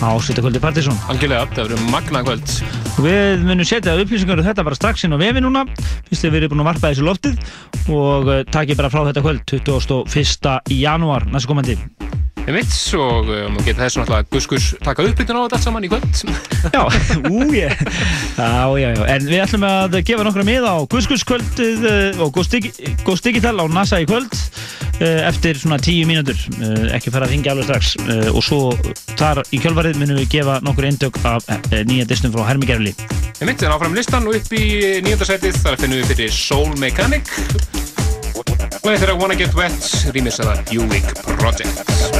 [0.00, 2.54] á Sittakvöldi Partísson Algjörlega, það verður magna kvöld.
[2.96, 5.66] Og við munum setja upplýsingar um þetta bara strax inn á vefi núna.
[6.08, 7.38] Fyrst við erum búin að varpa þessu loftið
[7.94, 10.60] og uh, takið bara frá þetta kvöld 21.
[10.80, 11.28] janúar.
[11.32, 11.78] Næstu komandi
[12.48, 15.88] Ég mitt og um, geta þess náttúrulega Guskus taka uppbytun á þetta allt saman í
[15.92, 16.20] kvöld.
[16.72, 16.80] Já,
[17.28, 17.74] ú ég
[18.38, 23.26] Já, já, já, en við ætlum að gefa nokkra miða á Guskuskvöldið uh, og Ghost
[23.28, 26.40] Digital á NASA í kvöld uh, eftir svona tíu mínútur.
[26.96, 27.92] Ekki fara að ringja alveg strax.
[28.32, 28.60] Og svo
[29.20, 31.44] þar í kjölfarið munum við gefa nokkur eindök af
[31.84, 32.94] nýja distum frá Hermi Gerli.
[33.42, 34.64] Ég mitt er áfram listan og upp í
[35.04, 37.28] nýjöndarsætið þar finnum við fyrir Soul Mechanic.
[38.78, 42.17] Og þetta er Wanna Get Wet rýmis að það Buick Project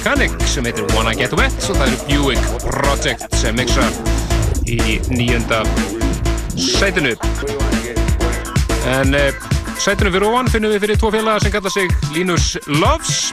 [0.00, 1.52] Mechanic sem heitir Wanna Get Wet.
[1.68, 3.84] Og það eru Buick Project sem mixa
[4.64, 5.58] í nýjönda
[6.56, 7.12] sætinu.
[8.88, 9.42] En uh,
[9.76, 13.28] sætinu fyrir ofan finnum við fyrir tvo félaga sem kalla sig Linus Loves.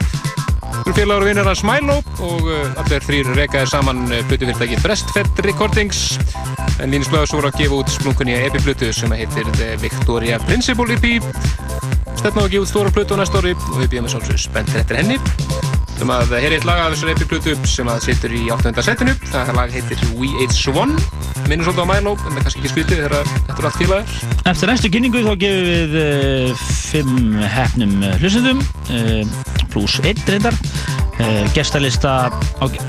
[0.82, 5.40] Þú félagur og vinnir hans Milo og uh, allir þrýr rekaðir saman uh, plutufyrirtæki Breastfed
[5.48, 6.18] Recordings.
[6.84, 11.08] En Linus Loves voru að gefa út splunkunni EP-plutu sem heitir The Victoria Principle EP
[12.18, 14.44] stefna á að gefa út stóra plötu á næsta ári og við býðum við svolítið
[14.44, 15.16] spennt eftir henni
[16.04, 18.72] um að er eitt lag af þessar epi plötu sem að situr í 8.
[18.84, 19.14] setinu.
[19.30, 20.94] Það lag heitir We Ate Swan.
[21.48, 24.14] Minnum svolítið á Milo en það er kannski ekki spiltið þegar þetta er allt félagar.
[24.52, 28.62] Eftir næstu kynningu þá gefum við uh, fimm hefnum uh, hlustendum
[28.94, 29.22] uh,
[29.72, 30.56] pluss einn reyndar.
[31.18, 31.44] Uh,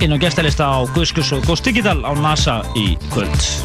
[0.04, 3.59] inn á gestalista á Guðskus og Ghost Digital á NASA í kvöld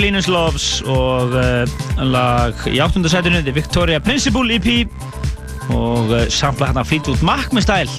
[0.00, 1.66] Linus Loves og uh,
[2.06, 4.88] lag í áttundasætinu The Victoria Principle EP
[5.74, 7.92] og uh, samla hérna Fleetwood Mac með stæl.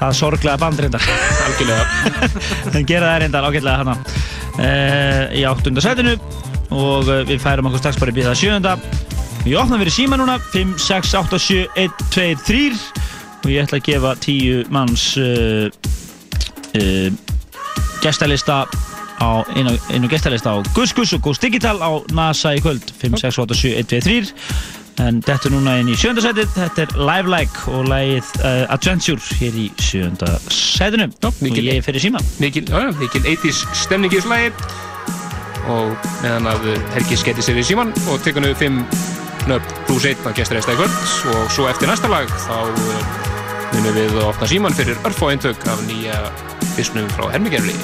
[0.00, 1.04] Það sorglega band reyndar.
[1.46, 1.84] Algjörlega.
[2.78, 6.16] En gera það reyndar ágætlega hérna uh, í áttundasætinu
[6.72, 8.76] og uh, við færum okkur strax bara í bíða sjönda
[9.46, 12.62] Ég opna fyrir síma núna 5, 6, 8, 7, 1, 2, 3
[13.42, 15.06] og ég ætla að gefa 10 manns
[18.02, 18.64] gestalista
[19.22, 22.82] á einu, einu gestalista á Gus Gus og Gus Digital á NASA í kvöld.
[22.98, 26.84] 5, 6, 8, 7, 1, 2, 3 en þetta er núna inn í sjöndasætið þetta
[26.84, 32.20] er Live Like og lagið uh, Adventure hér í sjöndasætinu og ég fyrir síma.
[32.42, 34.52] Mikil, já, mikil 80s stemning í þessu lagi.
[35.72, 38.80] Og meðan að Helgi sketi sér í síman og tekur nú 5
[39.50, 40.96] nöfn pluss 1 á gesturesta í kvöld.
[41.32, 43.04] Og svo eftir næsta lag þá uh,
[43.72, 46.26] munum við að opna síman fyrir örfá eintök af nýja
[46.76, 47.76] fyrstnum frá Hermigerli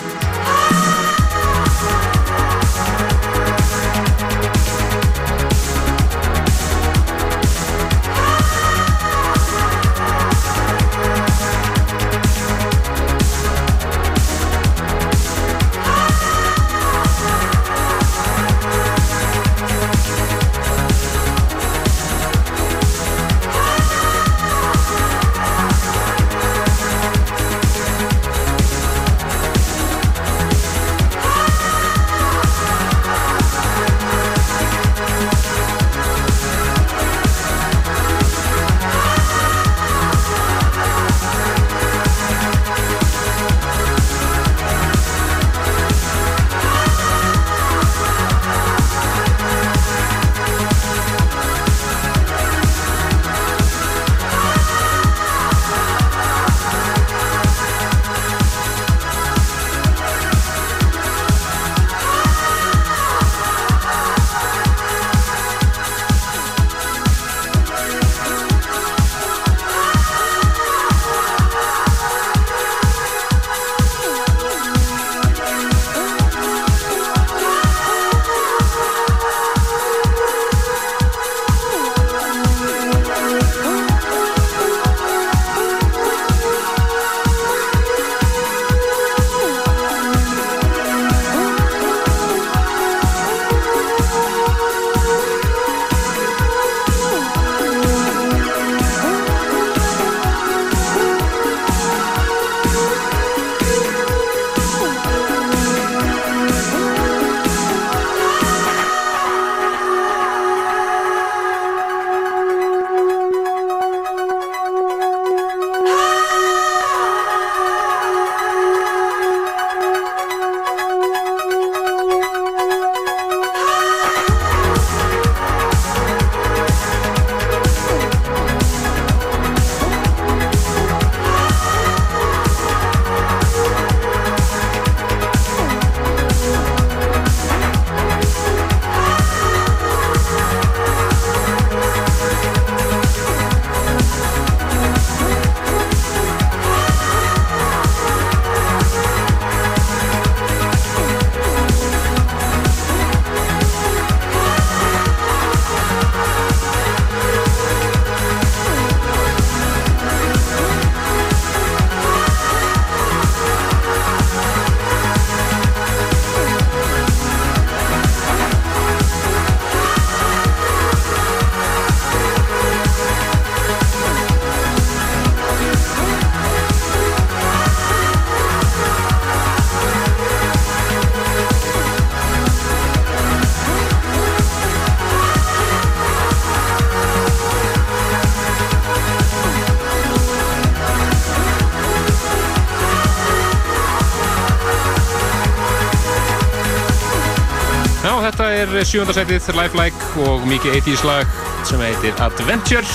[198.88, 201.32] þetta sjöndasætið Lifelike og mikið 80s lag
[201.68, 202.86] sem heitir Adventure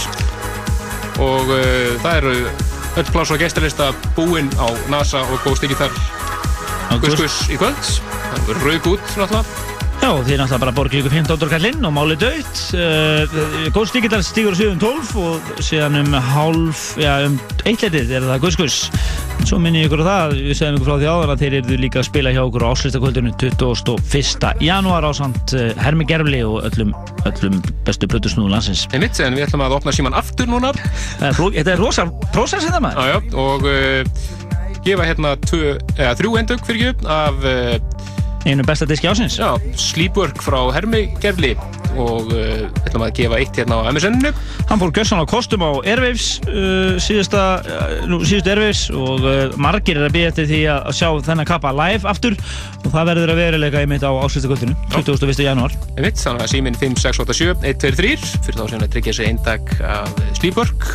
[1.22, 2.32] og uh, það eru
[2.98, 5.92] öll pláss á gestalista búinn á NASA og Ghost Digital
[7.04, 7.78] Guskus í kvöld.
[7.78, 9.70] Það verður raug út náttúrulega.
[10.04, 12.64] Já, þið er náttúrulega bara borgið ykkur 15 kallinn og málið döitt.
[12.74, 17.38] Uh, Góðs Digital stígur á 7.12 og síðan um hálf, já um
[17.70, 18.80] eitletið er það Guðskus.
[19.44, 21.78] Svo minni ég ykkur á það, við segðum ykkur frá því áður að þeir eru
[21.82, 24.46] líka að spila hjá okkur á áslistakvöldinu 21.
[24.64, 26.94] janúar á samt uh, Hermi Gerfli og öllum,
[27.28, 28.86] öllum bestu blötusnúðu landsins.
[28.96, 30.72] Einmitt, en við ætlum að opna síman aftur núna
[31.20, 33.04] þetta er rosa prósess þetta maður.
[33.04, 38.66] Já, já, og uh, gefa hérna tvö, eða, þrjú endök fyrir ekki af uh, einu
[38.68, 41.54] besta diski ásins Já, Sleepwork frá Hermi Gerli
[42.00, 44.32] og uh, ætlum að gefa eitt hérna á MSN-inu
[44.70, 50.08] Hann fór gjössan á kostum á Airwaves uh, uh, síðustu Airwaves og uh, margir er
[50.08, 52.38] að býja eftir því að, að sjá þennan kappa live aftur.
[52.84, 55.44] Og það verður að veruleika einmitt á áslutakvöldinu 21.
[55.48, 55.76] janúar.
[55.98, 58.16] Einmitt, þannig að síminn 5687 123
[58.46, 60.90] fyrir þá sem að tryggja sig eindag af Sleepwork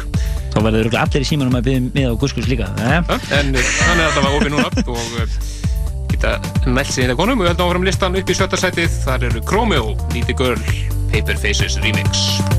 [0.49, 3.03] Þá verður allir í símanum að byggja með á guskus líka ja,
[3.37, 5.41] En uh, hann er alltaf opið núna og uh,
[6.13, 7.43] geta nælt sig inn að konum.
[7.43, 8.95] Og við höldum áfram listan upp í sjötta sætið.
[9.05, 10.65] Þar eru Chromeo, a Girl,
[11.11, 12.58] Paper Faces Remix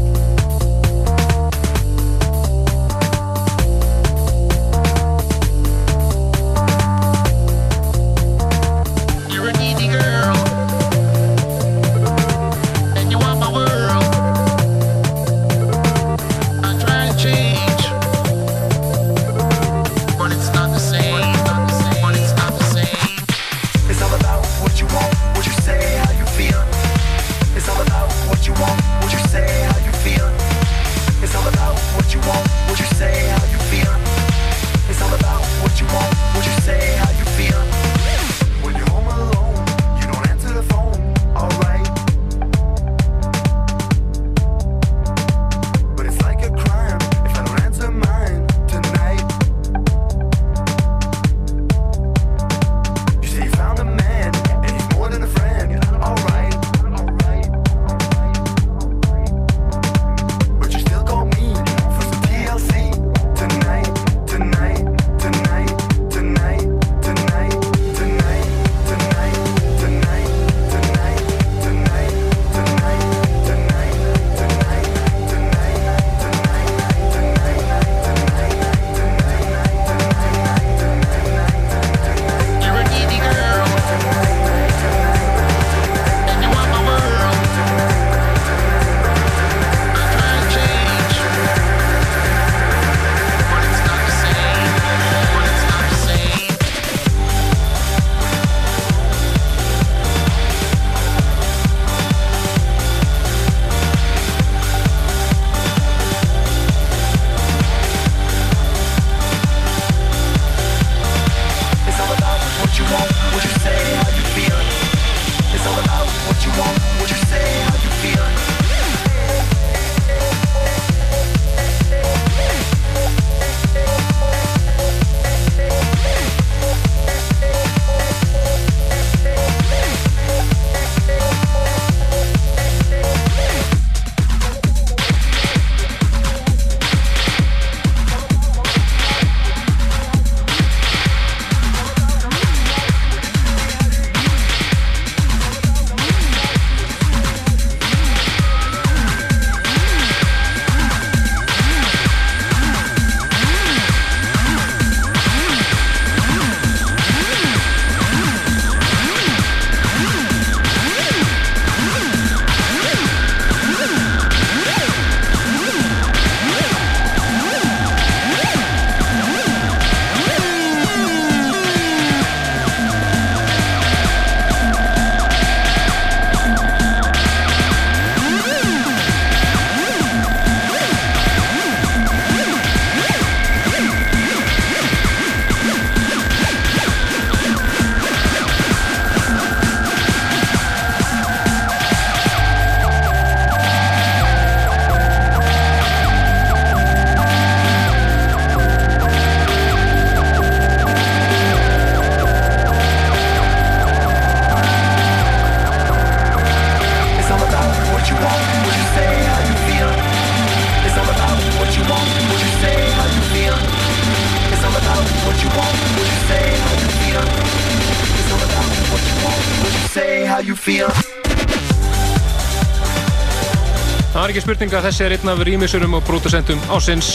[224.49, 227.09] Það ekki spurning að þessi er einn af rýmisurum og pródusentum ásins.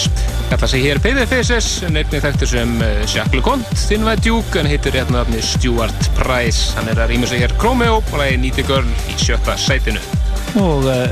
[0.53, 2.75] Kalla sig hér Faces, en einnig þekktur sem
[3.11, 6.77] Jacques LeConte, Thinway Duke, en heitir rétt nafni Stuart Price.
[6.77, 9.99] Hann er að rýma sig hér Chromeo og Need a Girl í sjötta sætinu.
[10.63, 11.11] og uh,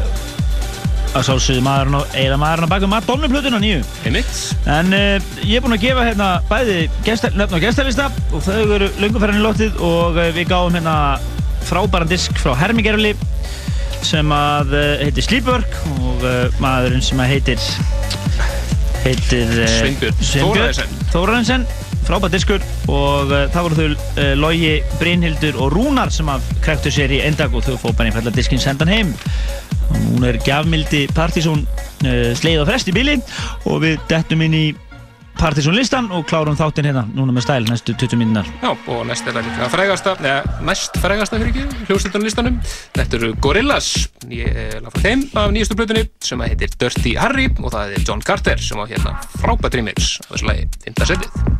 [1.19, 4.39] að sálsögðu maðurinn og eða maðurinn að baka Madonna-plötuna nýju Einmitt.
[4.70, 6.86] En uh, ég er búinn að gefa hérna bæði
[7.35, 11.19] nöfn og gestarlista og þau eru lönguferðin í loftið og uh, við gáum hérna
[11.66, 13.16] frábæran disk frá Hermigerli
[14.07, 17.62] sem að uh, heitir Sleepwork og uh, maðurinn sem að heitir
[19.03, 19.70] heitir uh,
[20.23, 21.01] Sveinbjörn.
[21.12, 21.66] Þórarinsson
[22.07, 26.93] frábært diskur og uh, það voru þau uh, Logi, Brynhildur og Rúnar sem að krektu
[26.94, 29.12] sér í endag og þau fóð bara einfallega diskinn sendan heim
[29.89, 33.19] og núna er gjafmildi Partizón uh, sleið og frest í bíli
[33.69, 34.65] og við dettum inn í
[35.39, 39.27] Partizón listan og klárum þáttinn hérna núna með stæl næstu 20 mínunar Já, og næst
[39.27, 42.59] er það líka frægasta, neða, næst frægasta fyrir ekki, hljómsveitunarlistanum.
[42.94, 43.89] Þetta eru Gorillaz,
[44.32, 48.62] ég lafa þeim af nýjastu blötunni sem heitir Dirty Harry og það er John Carter
[48.62, 51.04] sem á hérna frábært remix af þessu lagi, 5.
[51.12, 51.51] setið.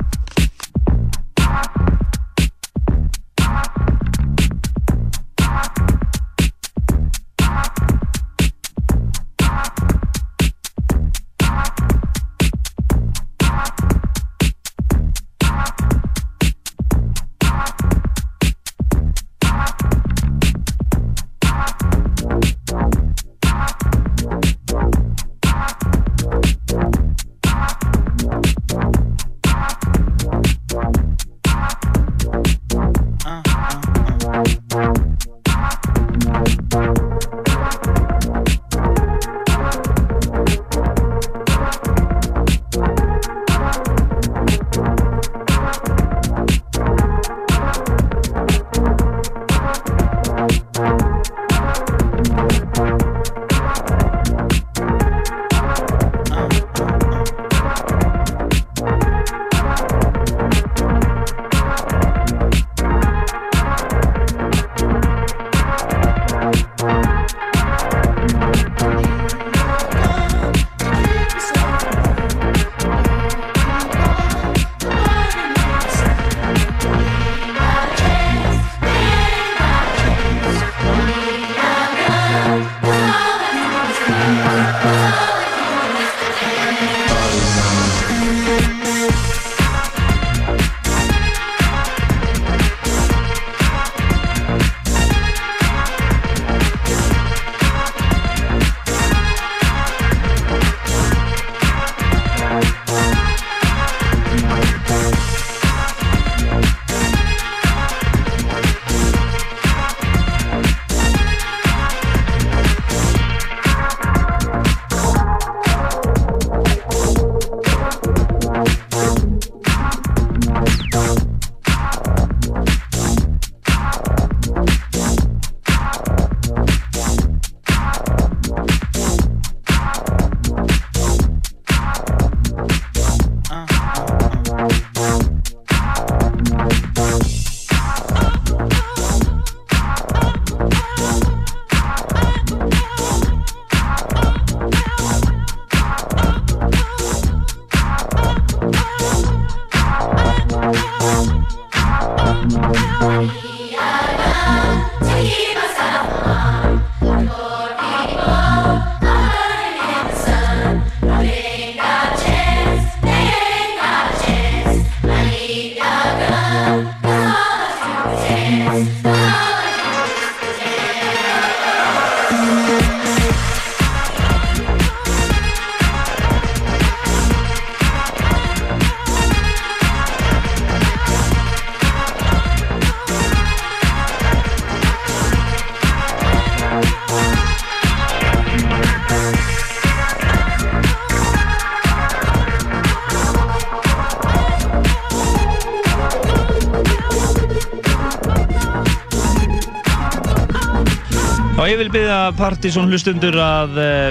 [202.39, 204.11] Partizón hlustundur að uh,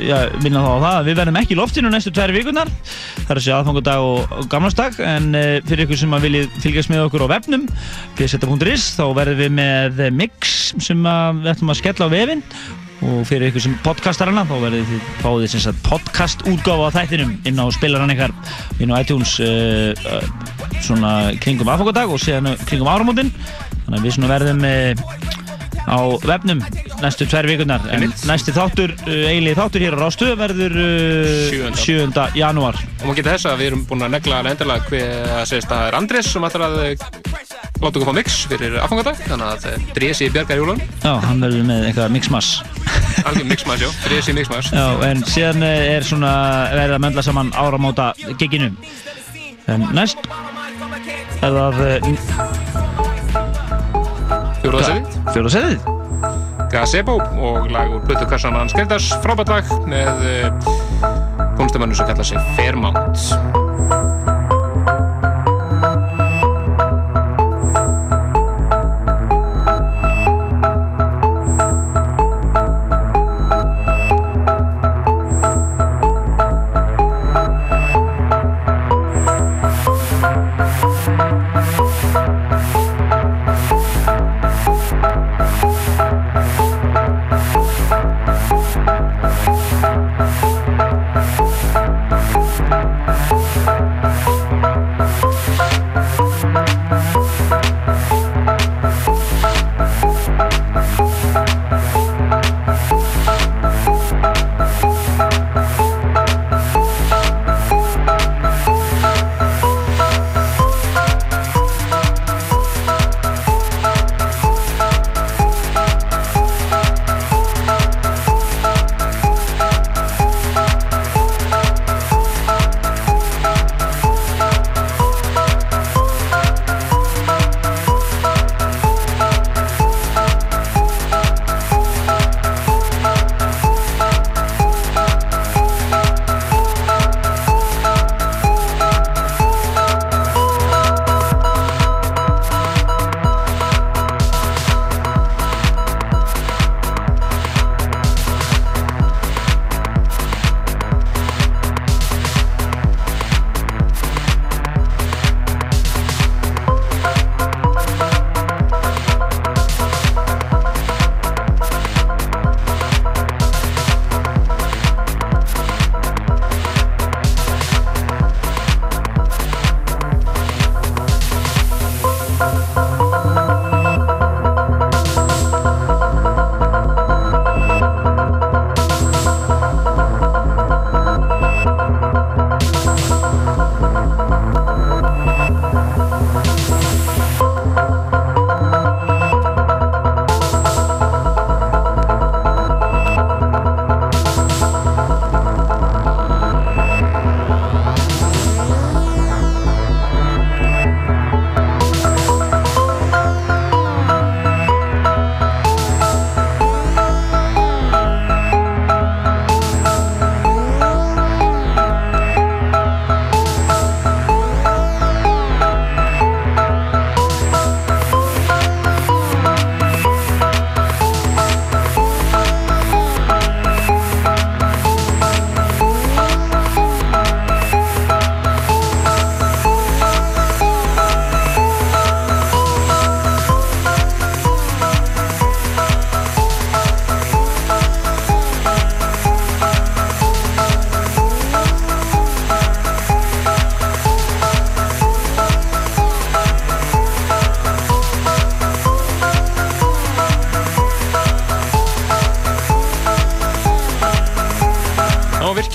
[0.00, 3.32] já, minna þá á það að við verðum ekki í loftinu næstu tvær vikunar það
[3.32, 7.06] er að segja aðfangadag og, gamlarsdag en uh, fyrir ykkur sem að viljið fylgjast með
[7.08, 7.66] okkur á vefnum
[8.18, 12.44] pseta.is þá verðum við með mix sem við ætlum að skella á vefinn.
[13.00, 17.30] Og fyrir ykkur sem podcastarana þá verðið þið fáið sem sagt podcast útgáfa á þættinum
[17.48, 18.34] inn á spilaran ykkar
[18.76, 20.26] inn á iTunes uh, uh,
[20.84, 23.32] svona kringum aðfangadag og síðan kringum áramótin.
[23.86, 25.09] Þannig að við svona verðum uh,
[25.90, 26.60] á vefnum
[27.02, 32.14] næstu tvær vikunar en næsti þáttur, uh, eiginlega þáttur hér á Rástu verður uh, 7.
[32.38, 32.78] janúar.
[33.00, 35.10] Og maður geta þess að við erum búin að negla alveg endilega hver
[35.40, 36.94] að segist að það er Andrés sem ætlar að eh,
[37.80, 41.42] láta okkur fá mix fyrir aðfangadag þannig að það drési í Bjargar Júlan Já, hann
[41.44, 42.50] verður með eitthvað mixmass
[43.28, 46.32] alveg mixmass, já, drési mixmass Já, en síðan uh, er svona
[46.74, 48.06] verið að möndla saman áramóta
[48.40, 48.70] giginu
[49.70, 50.18] en næst
[51.40, 51.74] er það
[54.60, 55.84] uh, Fjóraðsefið
[56.70, 60.70] Gazebo og lag úr Plötu Kassan Hans Gerdars frábært lag með uh,
[61.58, 63.59] tónlistamannu sem kallar sig Fairmount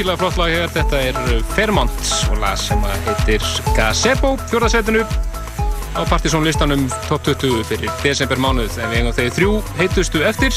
[0.05, 0.69] virkilega flott lag hér.
[0.69, 3.41] Þetta er Fairmont og lag sem heitir
[3.73, 5.01] Gazebo, fjórðarsætinu
[5.97, 8.77] á Partizón listanum top 20 fyrir desember mánuð.
[8.77, 10.53] En við hengum þeir þrjú heitustu eftir.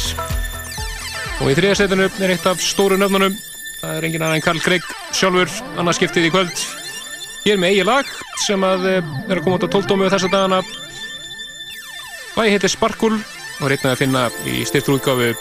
[1.41, 3.39] Og í þriðarsætinu er eitt af stóru nöfnunum.
[3.81, 4.85] Það er engin annan en Karl Greig
[5.17, 5.49] sjálfur,
[5.81, 6.65] annarskiptið í kvöld.
[7.47, 10.29] Hér með eigi lag sem að eh, er að koma út á 12 dómu þessa
[10.29, 10.61] dagana.
[12.37, 15.33] Lagi heitir Sparkul og einnig að finna í styrturútgáfu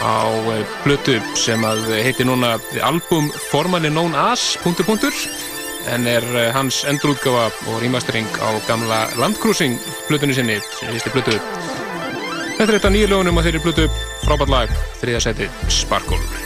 [0.00, 4.56] á eh, plötu sem heitir núna Album Formerly Known As
[5.86, 11.38] en er eh, hans endurútgáfa og rýmastering á gamla Landcruising plötunni sinni heitir plötu.
[12.56, 13.86] Þetta er eitt af nýju lögunum að þeirri plötu.
[14.24, 16.45] Frábært lag, þriðasæti Sparkul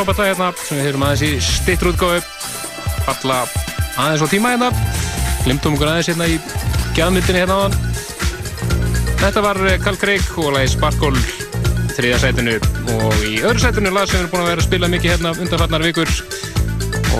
[0.00, 2.20] frábært lag hérna sem við heyrum aðeins í stittur útgáfu.
[3.04, 3.40] Falla
[4.00, 4.70] aðeins á tíma hérna.
[5.44, 6.38] Glimtum okkur aðeins hérna í
[6.96, 7.76] gæðmyndinni hérna áðan.
[9.20, 11.20] Þetta var eh, Carl Craig og lagi Sparkle
[11.98, 12.56] þriða sætinu.
[12.96, 15.36] Og í öðru sætinu lag sem við erum búin að vera að spila mikið hérna
[15.36, 16.16] undanfarnar vikur.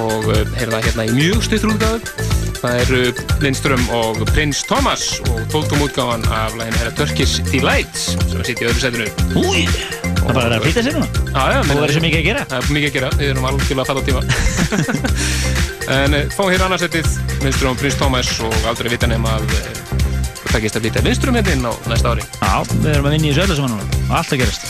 [0.00, 2.28] Og eh, heyra það hérna í mjög stittur útgáfu.
[2.60, 3.02] Það eru
[3.44, 5.10] Lindström og Prins Thomas.
[5.28, 9.10] Og tóltum útgáfan af laginu herra Turkish Delight sem að sitja í öðru sætinu.
[9.36, 9.66] Úi,
[10.20, 11.08] það bara er að flýta sér núna.
[11.30, 12.46] Já, já, Og verður svo mikið að gera.
[12.50, 14.22] Það er mikið að gera, við erum algjörlega að falla tíma.
[15.90, 17.06] En eh, fáum hér annarsettið
[17.42, 19.80] Lindström og Prins Thomas og aldrei vita nefn að eh,
[20.44, 22.28] það takist að flytja Lindström hérna inn á næsta ári.
[22.38, 23.88] Já, við erum að vinna í saman núna.
[24.06, 24.69] Og allt að gerast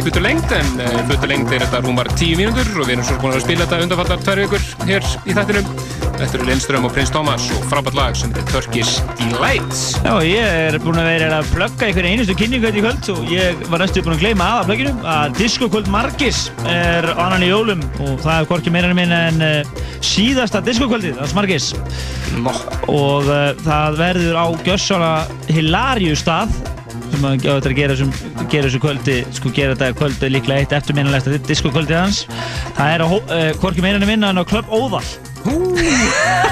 [0.00, 3.06] í hlutur lengd en uh, hlutur lengd er þetta rúmar 10 mínútur og við erum
[3.06, 5.74] svo búin að spila þetta undanfallar tvær vikur hér í þættinum.
[6.20, 9.76] Þetta eru Lindström og Prins Thomas og frábært lag sem heitir Turkish Delight.
[10.04, 13.32] Já, ég er búinn að vera að plugga einhverja einustu kynningu þetta í kvöld og
[13.32, 17.52] ég var næstu búinn að gleyma aða plugginu að Disco Kvöld Margis er annan í
[17.52, 21.70] jólum og það er hvorki meira minn en uh, síðasta Disco Kvöldið, það er Margis.
[22.40, 22.56] No.
[22.88, 25.14] Og uh, það verður á gjössala
[25.48, 26.52] Hilaríu stað
[27.10, 28.12] sem að að gera þessum,
[28.50, 32.24] gera þessu kvöldi, sko gera þetta kvöldi líklega eitt disco kvöldið hans.
[32.76, 35.06] Það er á uh, hvorki meira en minna en á Club Óðal.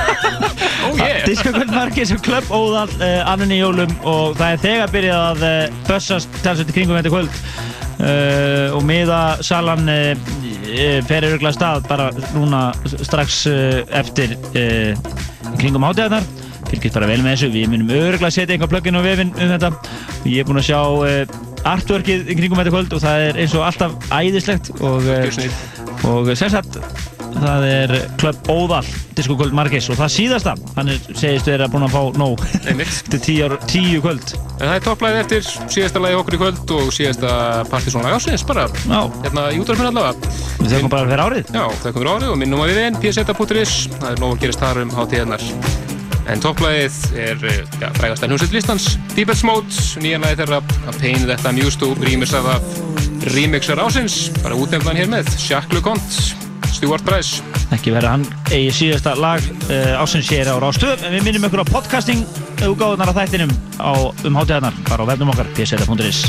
[0.89, 1.25] Oh yeah!
[1.27, 5.43] Diskakvöld Markis og Club Óðal uh, annan í jólum og það er þegar byrjað að
[5.49, 7.43] uh, bössast talsveit í kringum þetta kvöld
[7.99, 13.41] og miða salan uh, uh, fer öruglega stað bara núna strax
[13.99, 14.37] eftir
[15.59, 16.25] kringum hátíðarnar
[16.69, 19.73] fylgjast bara vel með þessu, við munum öruglega setja einhver plugin á vefinn um þetta
[20.29, 23.67] ég er búinn að sjá artworkið í kringum þetta kvöld og það er eins og
[23.67, 26.81] alltaf æðislegt og, uh, og sem sagt
[27.39, 31.87] það er Club Óðal Disco Kvöld Margis og það síðasta hann er, segist þeirra búin
[31.87, 32.45] að fá nóg
[33.13, 36.89] til tíu, tíu kvöld En það er topplæðið eftir síðasta lagi okkur í kvöld og
[36.95, 37.35] síðasta
[37.71, 39.05] partysónlag ásins bara Já.
[39.23, 40.33] hérna í útvarfinu allavega.
[40.59, 41.53] Við þekkum bara fyrir árið.
[41.55, 44.67] Já, þekkum fyrir árið og minnum að við einn pseta.is það er nóg að gerast
[44.67, 45.87] þar um hátíðarnar.
[46.29, 50.61] En topplæðið er eh, ja, frægast en húsett listans Deepest Mode, nýjan lagi þeirra.
[50.91, 52.59] Að peina þetta Muse to remisaða
[53.33, 56.37] remixar ásins, bara útnefnan hér með Jacques LeConte,
[56.75, 57.43] Stuart Price.
[57.75, 61.65] Ekki verið hann eigi síðasta lag uh, ásins hér á Rástöð en við minnum ykkur
[61.65, 62.23] á podcasting
[62.65, 63.93] úgáðunar af þættinum á,
[64.25, 66.25] um hátíðarnar bara á vefnum okkar pseta.is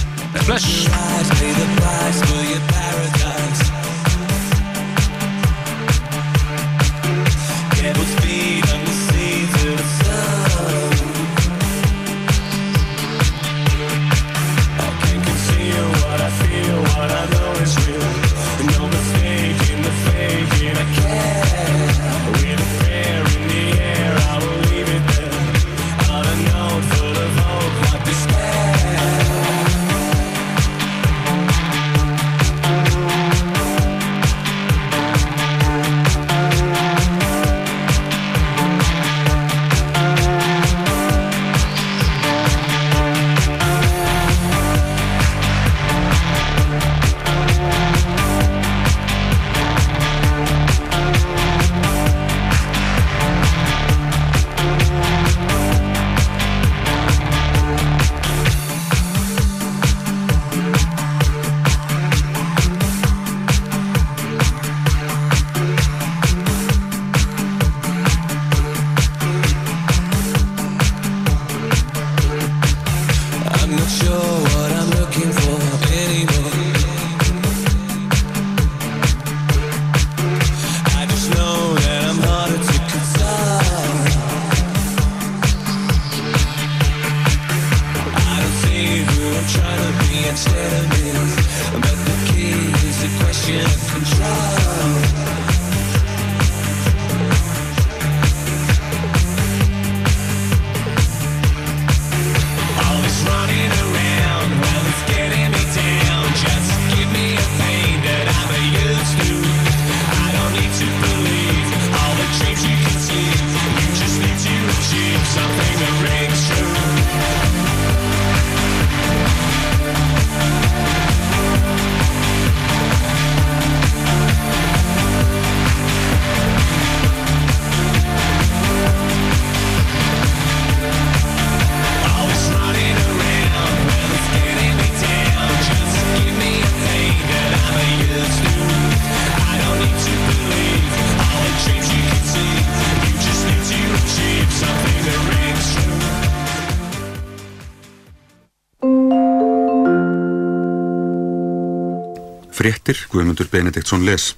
[153.20, 154.32] Guðmundur Benediktsson les.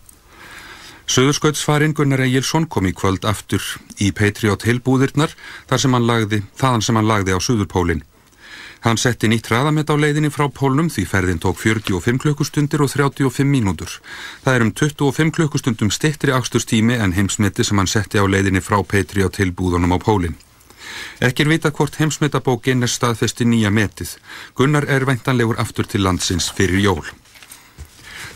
[1.05, 3.61] Söðurskautsfarinn Gunnar Egilson kom í kvöld aftur
[4.01, 5.35] í Patriot Hill-búðirnar
[5.69, 8.01] þar sem hann lagði, þaðan sem hann lagði á Suðurpólinn.
[8.81, 13.45] Hann setti nýtt hraðamett á leiðinni frá pólnum því ferðin tók 45 klukkustundir og 35
[13.45, 13.99] mínútur.
[14.41, 18.79] Það er um 25 klukkustundum stittri akstustími en heimsmeti sem hann setti á leiðinni frá
[18.81, 20.39] Patriot Hill-búðunum á pólinn.
[21.21, 24.17] Ekki er vita hvort heimsmetabókin er staðfesti nýja metið.
[24.57, 27.05] Gunnar er væntanlegur aftur til landsins fyrir jól.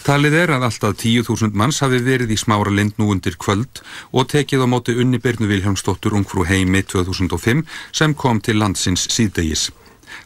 [0.05, 3.79] Talið er að alltaf 10.000 manns hafi verið í smára lind nú undir kvöld
[4.13, 9.71] og tekið á móti unni Byrnu Vilhelmsdóttur ungfrú heimi 2005 sem kom til landsins síðdegis.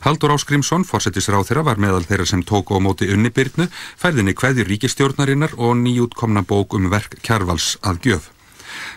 [0.03, 4.67] Haldur Áskrimsson, fórsetisráð þeirra, var meðal þeirra sem tóku á móti unni Byrnu, færðinni kveðjur
[4.67, 8.29] ríkistjórnarinnar og nýjútkomna bók um verk Kjarvals að gjöf.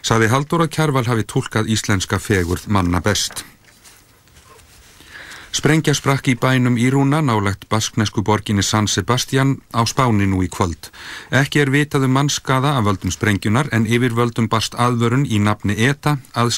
[0.03, 3.47] Saði Haldur að Kjarval hafi tólkað íslenska fegurð manna best.
[5.53, 10.89] Sprengja sprakk í bænum Írúna nálagt basknesku borginni San Sebastian á Spáni nú í kvöld.
[11.29, 15.77] Ekki er vitað um mannskaða af völdum sprengjunar en yfir völdum barst aðvörun í nafni
[15.77, 16.49] ETA að